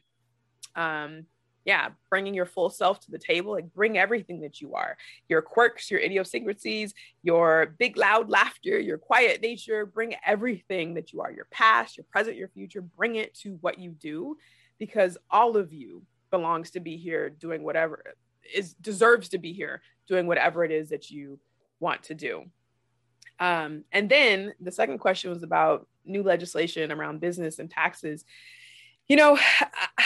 [0.76, 1.26] um,
[1.66, 4.98] yeah, bringing your full self to the table, like bring everything that you are.
[5.28, 11.22] Your quirks, your idiosyncrasies, your big, loud laughter, your quiet nature, bring everything that you
[11.22, 11.32] are.
[11.32, 14.38] Your past, your present, your future, bring it to what you do
[14.80, 18.04] because all of you belongs to be here doing whatever
[18.54, 21.40] is deserves to be here doing whatever it is that you
[21.80, 22.46] want to do.
[23.40, 28.26] Um, and then the second question was about new legislation around business and taxes.
[29.08, 29.38] You know,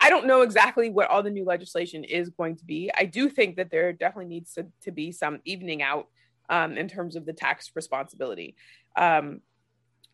[0.00, 2.90] I don't know exactly what all the new legislation is going to be.
[2.96, 6.08] I do think that there definitely needs to, to be some evening out
[6.50, 8.56] um, in terms of the tax responsibility.
[8.96, 9.40] Um,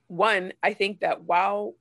[0.07, 1.75] one, I think that while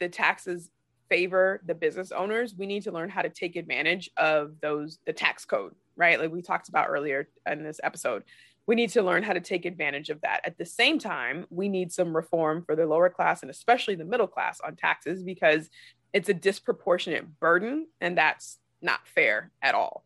[0.00, 0.70] the taxes
[1.12, 5.12] favor the business owners, we need to learn how to take advantage of those, the
[5.12, 6.18] tax code, right?
[6.18, 8.22] Like we talked about earlier in this episode.
[8.66, 10.40] We need to learn how to take advantage of that.
[10.44, 14.06] At the same time, we need some reform for the lower class and especially the
[14.06, 15.68] middle class on taxes because
[16.14, 20.04] it's a disproportionate burden and that's not fair at all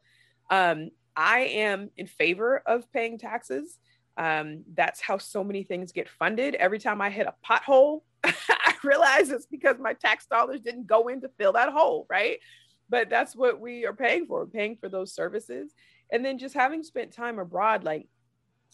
[0.51, 3.79] um, i am in favor of paying taxes
[4.17, 6.55] um, that's how so many things get funded.
[6.55, 11.09] Every time i hit a pothole i realize it's because my tax dollars didn't go
[11.09, 12.39] in to fill that hole right?
[12.89, 15.73] But that's what we are paying for paying for those services.
[16.11, 18.09] And then just having spent time abroad like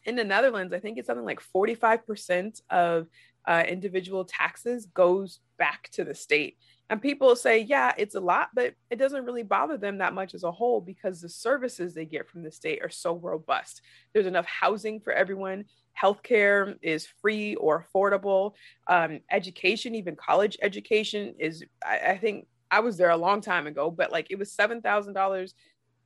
[0.04, 3.06] in the netherlands i think it's something like 45% of
[3.46, 6.58] uh, individual taxes goes back to the state
[6.90, 10.34] and people say, yeah, it's a lot, but it doesn't really bother them that much
[10.34, 13.80] as a whole because the services they get from the state are so robust.
[14.12, 15.64] There's enough housing for everyone.
[16.00, 18.52] Healthcare is free or affordable.
[18.88, 23.66] Um, education, even college education, is, I, I think I was there a long time
[23.66, 25.52] ago, but like it was $7,000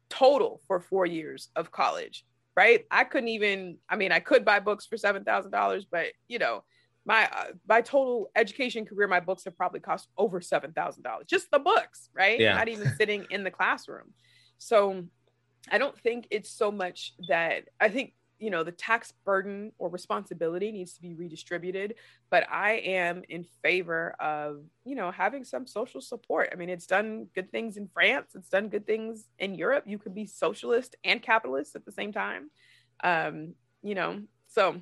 [0.08, 2.24] total for four years of college,
[2.56, 2.84] right?
[2.90, 6.62] I couldn't even, I mean, I could buy books for $7,000, but you know,
[7.06, 11.26] my uh, my total education career, my books have probably cost over seven thousand dollars,
[11.28, 12.38] just the books, right?
[12.38, 12.54] Yeah.
[12.54, 14.12] Not even sitting in the classroom.
[14.58, 15.04] So
[15.70, 19.88] I don't think it's so much that I think you know the tax burden or
[19.88, 21.94] responsibility needs to be redistributed
[22.28, 26.86] but i am in favor of you know having some social support i mean it's
[26.86, 30.96] done good things in france it's done good things in europe you could be socialist
[31.02, 32.50] and capitalist at the same time
[33.02, 34.76] um you know so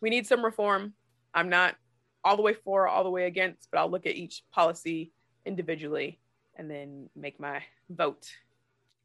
[0.00, 0.92] we need some reform
[1.36, 1.76] i'm not
[2.24, 5.12] all the way for all the way against but i'll look at each policy
[5.44, 6.18] individually
[6.56, 8.26] and then make my vote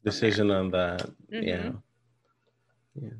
[0.04, 1.42] decision on that mm-hmm.
[1.46, 1.70] yeah
[3.00, 3.10] yeah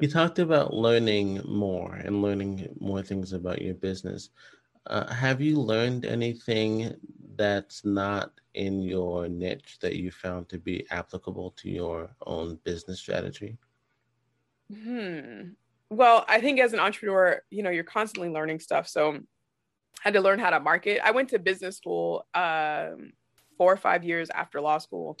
[0.00, 4.30] you talked about learning more and learning more things about your business.
[4.86, 6.94] Uh, have you learned anything
[7.36, 13.00] that's not in your niche that you found to be applicable to your own business
[13.00, 13.58] strategy?
[14.72, 15.50] Hmm.
[15.92, 18.88] Well, I think as an entrepreneur, you know, you're constantly learning stuff.
[18.88, 19.18] So I
[20.00, 21.00] had to learn how to market.
[21.04, 23.12] I went to business school um,
[23.58, 25.18] four or five years after law school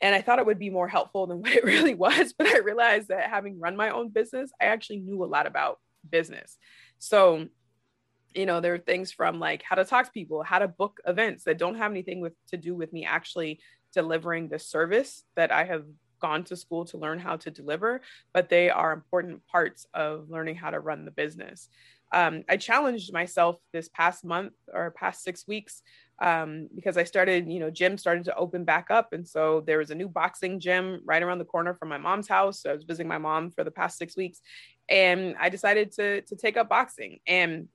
[0.00, 2.34] and I thought it would be more helpful than what it really was.
[2.36, 5.78] But I realized that having run my own business, I actually knew a lot about
[6.10, 6.58] business.
[6.98, 7.46] So,
[8.34, 10.98] you know, there are things from like how to talk to people, how to book
[11.06, 13.60] events that don't have anything with to do with me actually
[13.92, 15.84] delivering the service that I have
[16.22, 18.00] gone to school to learn how to deliver,
[18.32, 21.68] but they are important parts of learning how to run the business.
[22.12, 25.82] Um, I challenged myself this past month or past six weeks
[26.20, 29.12] um, because I started, you know, gym started to open back up.
[29.12, 32.28] And so there was a new boxing gym right around the corner from my mom's
[32.28, 32.62] house.
[32.62, 34.40] So I was visiting my mom for the past six weeks
[34.88, 37.20] and I decided to, to take up boxing.
[37.26, 37.68] And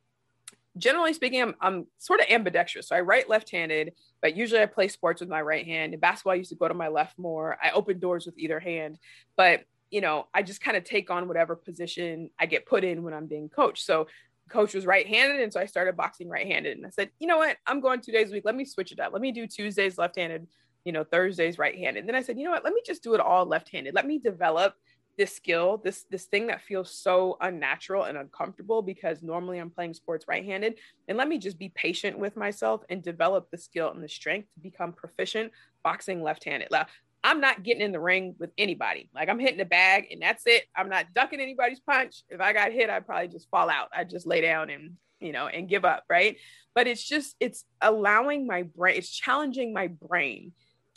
[0.77, 2.87] generally speaking, I'm, I'm sort of ambidextrous.
[2.87, 5.93] So I write left-handed, but usually I play sports with my right hand.
[5.93, 7.57] In basketball, I used to go to my left more.
[7.61, 8.97] I open doors with either hand,
[9.35, 13.03] but you know, I just kind of take on whatever position I get put in
[13.03, 13.85] when I'm being coached.
[13.85, 14.07] So
[14.49, 17.57] coach was right-handed and so i started boxing right-handed and i said you know what
[17.67, 19.97] i'm going two days a week let me switch it up let me do tuesdays
[19.97, 20.47] left-handed
[20.85, 23.13] you know thursdays right-handed and then i said you know what let me just do
[23.13, 24.73] it all left-handed let me develop
[25.17, 29.93] this skill this this thing that feels so unnatural and uncomfortable because normally i'm playing
[29.93, 30.75] sports right-handed
[31.07, 34.47] and let me just be patient with myself and develop the skill and the strength
[34.53, 35.51] to become proficient
[35.83, 36.87] boxing left-handed Like,
[37.23, 39.09] I'm not getting in the ring with anybody.
[39.13, 40.63] Like I'm hitting the bag and that's it.
[40.75, 42.23] I'm not ducking anybody's punch.
[42.29, 43.89] If I got hit, I'd probably just fall out.
[43.93, 46.03] I'd just lay down and, you know, and give up.
[46.09, 46.37] Right.
[46.75, 50.53] But it's just, it's allowing my brain, it's challenging my brain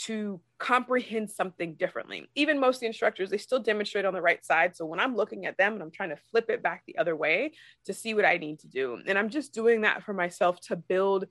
[0.06, 2.26] to comprehend something differently.
[2.34, 4.74] Even most of the instructors, they still demonstrate on the right side.
[4.74, 7.16] So when I'm looking at them and I'm trying to flip it back the other
[7.16, 7.52] way
[7.84, 8.98] to see what I need to do.
[9.06, 11.26] And I'm just doing that for myself to build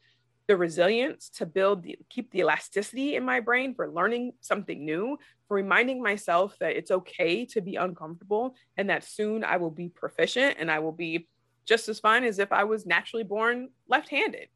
[0.50, 5.16] the resilience to build the, keep the elasticity in my brain for learning something new
[5.48, 9.90] for reminding myself that it's okay to be uncomfortable and that soon i will be
[9.90, 11.28] proficient and i will be
[11.66, 14.48] just as fine as if i was naturally born left-handed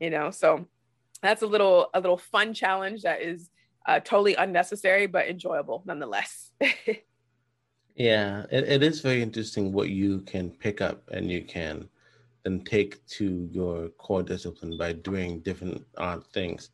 [0.00, 0.66] you know so
[1.26, 3.50] that's a little a little fun challenge that is
[3.86, 6.52] uh, totally unnecessary but enjoyable nonetheless
[7.94, 11.88] yeah it, it is very interesting what you can pick up and you can
[12.46, 16.70] then take to your core discipline by doing different odd things.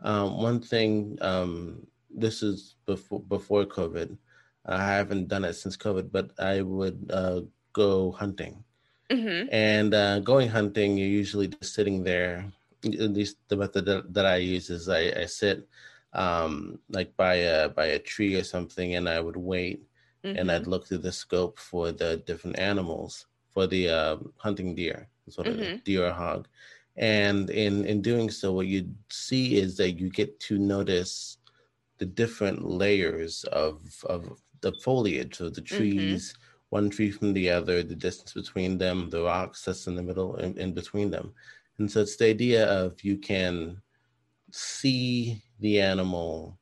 [0.00, 4.16] Um, one thing, um, this is before before COVID.
[4.64, 7.42] I haven't done it since COVID, but I would uh,
[7.74, 8.64] go hunting.
[9.10, 9.52] Mm-hmm.
[9.52, 12.50] And uh, going hunting, you're usually just sitting there.
[12.84, 15.68] At least the method that, that I use is I, I sit
[16.12, 19.82] um, like by a by a tree or something, and I would wait,
[20.24, 20.38] mm-hmm.
[20.38, 25.08] and I'd look through the scope for the different animals for the uh, hunting deer,
[25.28, 25.76] sort of mm-hmm.
[25.84, 26.48] deer or hog.
[26.96, 31.38] And in in doing so, what you see is that you get to notice
[31.98, 35.76] the different layers of of the foliage of the mm-hmm.
[35.76, 36.42] trees, mm-hmm.
[36.70, 40.36] one tree from the other, the distance between them, the rocks that's in the middle
[40.36, 41.32] in, in between them.
[41.80, 43.80] And so it's the idea of you can
[44.52, 46.58] see the animal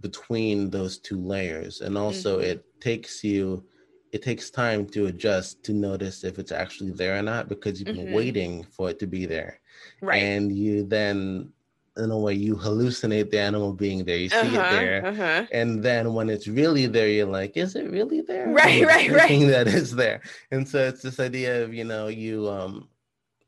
[0.00, 1.80] between those two layers.
[1.80, 2.50] And also mm-hmm.
[2.50, 3.64] it takes you
[4.12, 7.96] it takes time to adjust to notice if it's actually there or not because you've
[7.96, 8.14] been mm-hmm.
[8.14, 9.58] waiting for it to be there.
[10.02, 10.22] Right.
[10.22, 11.50] And you then
[11.96, 15.46] in a way you hallucinate the animal being there you see uh-huh, it there uh-huh.
[15.52, 19.46] and then when it's really there you're like is it really there right right right
[19.46, 22.88] that is there and so it's this idea of you know you um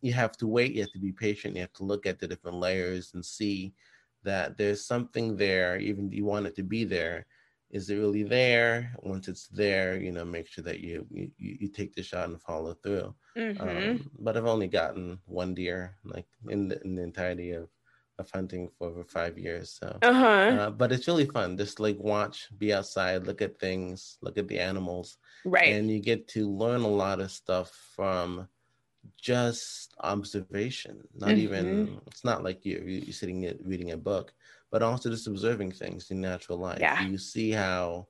[0.05, 2.29] you have to wait you have to be patient you have to look at the
[2.29, 3.73] different layers and see
[4.23, 7.27] that there's something there even you want it to be there
[7.75, 8.95] is it really there?
[9.03, 12.41] Once it's there, you know, make sure that you you, you take the shot and
[12.41, 13.13] follow through.
[13.37, 13.69] Mm-hmm.
[13.69, 17.69] Um, but I've only gotten one deer, like in the, in the entirety of
[18.21, 19.77] of hunting for over five years.
[19.81, 20.57] So, uh-huh.
[20.61, 21.57] uh, but it's really fun.
[21.57, 25.73] Just like watch, be outside, look at things, look at the animals, right?
[25.73, 28.47] And you get to learn a lot of stuff from
[29.21, 31.41] just observation not mm-hmm.
[31.41, 34.33] even it's not like you're, you're sitting reading a book
[34.71, 37.03] but also just observing things in natural life yeah.
[37.07, 38.07] you see how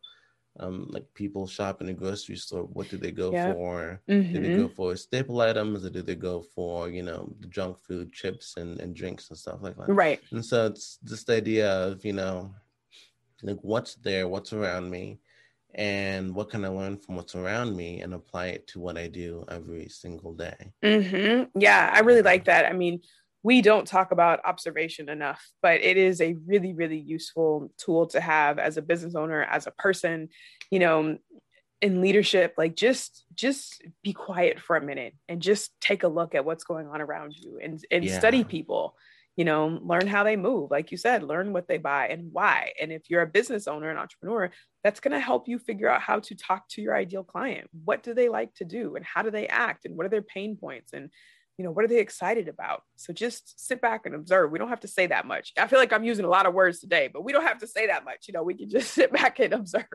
[0.60, 3.54] um, like people shop in a grocery store what do they go yep.
[3.54, 4.32] for mm-hmm.
[4.32, 4.74] do they go mm-hmm.
[4.74, 8.80] for staple items or do they go for you know the junk food chips and,
[8.80, 12.12] and drinks and stuff like that right and so it's just the idea of you
[12.12, 12.54] know
[13.42, 15.18] like what's there what's around me
[15.74, 19.08] and what can I learn from what's around me and apply it to what I
[19.08, 20.72] do every single day.
[20.84, 21.58] Mm-hmm.
[21.58, 22.66] Yeah, I really like that.
[22.66, 23.00] I mean,
[23.42, 28.20] we don't talk about observation enough, but it is a really, really useful tool to
[28.20, 30.30] have as a business owner, as a person,
[30.70, 31.18] you know,
[31.82, 32.54] in leadership.
[32.56, 36.64] Like just just be quiet for a minute and just take a look at what's
[36.64, 38.18] going on around you and and yeah.
[38.18, 38.96] study people
[39.36, 42.72] you know learn how they move like you said learn what they buy and why.
[42.80, 44.50] And if you're a business owner an entrepreneur
[44.82, 47.68] that's going to help you figure out how to talk to your ideal client.
[47.84, 50.22] What do they like to do and how do they act and what are their
[50.22, 51.10] pain points and
[51.58, 52.82] you know what are they excited about?
[52.96, 54.50] So just sit back and observe.
[54.50, 55.52] We don't have to say that much.
[55.58, 57.66] I feel like i'm using a lot of words today but we don't have to
[57.66, 58.26] say that much.
[58.28, 59.86] You know we can just sit back and observe.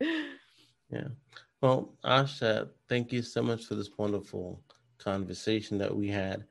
[0.00, 1.08] Yeah.
[1.62, 4.62] Well asha thank you so much for this wonderful
[4.98, 6.44] conversation that we had.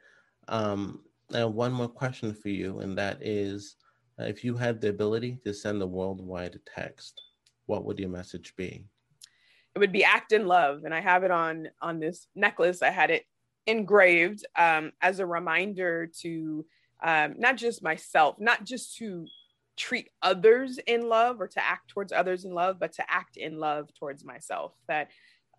[0.48, 3.76] Um, and one more question for you, and that is
[4.19, 7.21] uh, if you had the ability to send a worldwide text,
[7.65, 8.86] what would your message be?
[9.76, 10.84] It would be act in love.
[10.84, 12.82] And I have it on on this necklace.
[12.82, 13.26] I had it
[13.65, 16.65] engraved um, as a reminder to
[17.01, 19.26] um, not just myself, not just to
[19.76, 23.57] treat others in love or to act towards others in love, but to act in
[23.59, 24.74] love towards myself.
[24.88, 25.09] That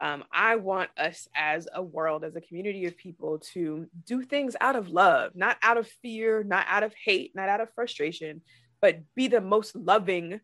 [0.01, 4.57] um, I want us as a world, as a community of people, to do things
[4.61, 8.43] out of love, not out of fear, not out of hate, not out of frustration,
[8.81, 10.41] but be the most loving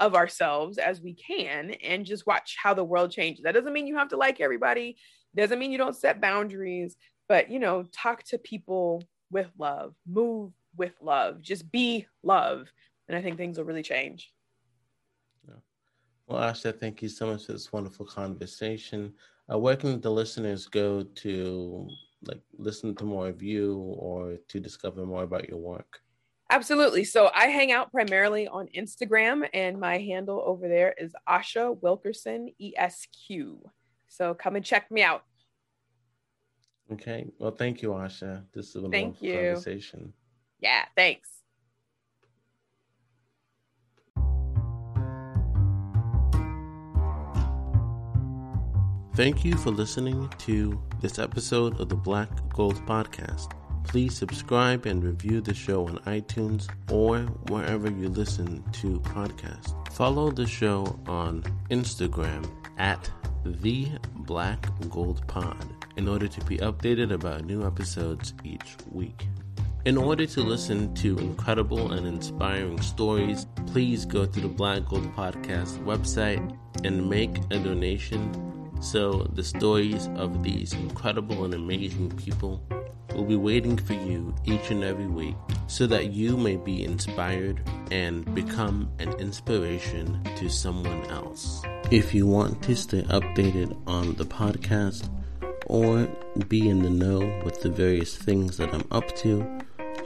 [0.00, 3.44] of ourselves as we can and just watch how the world changes.
[3.44, 4.96] That doesn't mean you have to like everybody,
[5.36, 6.96] doesn't mean you don't set boundaries,
[7.28, 12.66] but you know, talk to people with love, move with love, just be love.
[13.08, 14.32] And I think things will really change.
[16.30, 19.12] Well, Asha, thank you so much for this wonderful conversation.
[19.52, 21.88] Uh, where can the listeners go to
[22.22, 26.00] like listen to more of you or to discover more about your work?
[26.48, 27.02] Absolutely.
[27.02, 32.50] So I hang out primarily on Instagram, and my handle over there is Asha Wilkerson
[32.60, 33.58] ESQ.
[34.06, 35.24] So come and check me out.
[36.92, 37.26] Okay.
[37.40, 38.44] Well, thank you, Asha.
[38.54, 39.34] This is a thank wonderful you.
[39.34, 40.12] conversation.
[40.60, 40.84] Yeah.
[40.96, 41.39] Thanks.
[49.20, 53.52] Thank you for listening to this episode of the Black Gold Podcast.
[53.84, 57.18] Please subscribe and review the show on iTunes or
[57.50, 59.74] wherever you listen to podcasts.
[59.92, 63.10] Follow the show on Instagram at
[63.44, 63.88] the
[64.20, 65.66] Black Gold Pod
[65.98, 69.26] in order to be updated about new episodes each week.
[69.84, 75.14] In order to listen to incredible and inspiring stories, please go to the Black Gold
[75.14, 76.56] Podcast website
[76.86, 78.50] and make a donation
[78.80, 82.62] so, the stories of these incredible and amazing people
[83.14, 87.60] will be waiting for you each and every week so that you may be inspired
[87.90, 91.62] and become an inspiration to someone else.
[91.90, 95.10] If you want to stay updated on the podcast
[95.66, 96.08] or
[96.48, 99.60] be in the know with the various things that I'm up to,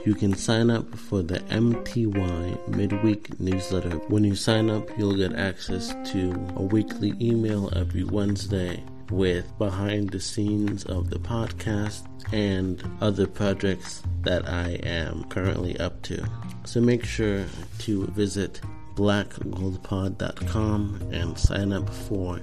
[0.05, 3.97] you can sign up for the MTY midweek newsletter.
[4.07, 10.11] When you sign up, you'll get access to a weekly email every Wednesday with behind
[10.11, 16.23] the scenes of the podcast and other projects that I am currently up to.
[16.65, 17.43] So make sure
[17.79, 18.61] to visit
[18.95, 22.39] blackgoldpod.com and sign up for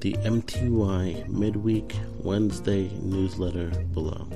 [0.00, 4.28] the MTY midweek Wednesday newsletter below.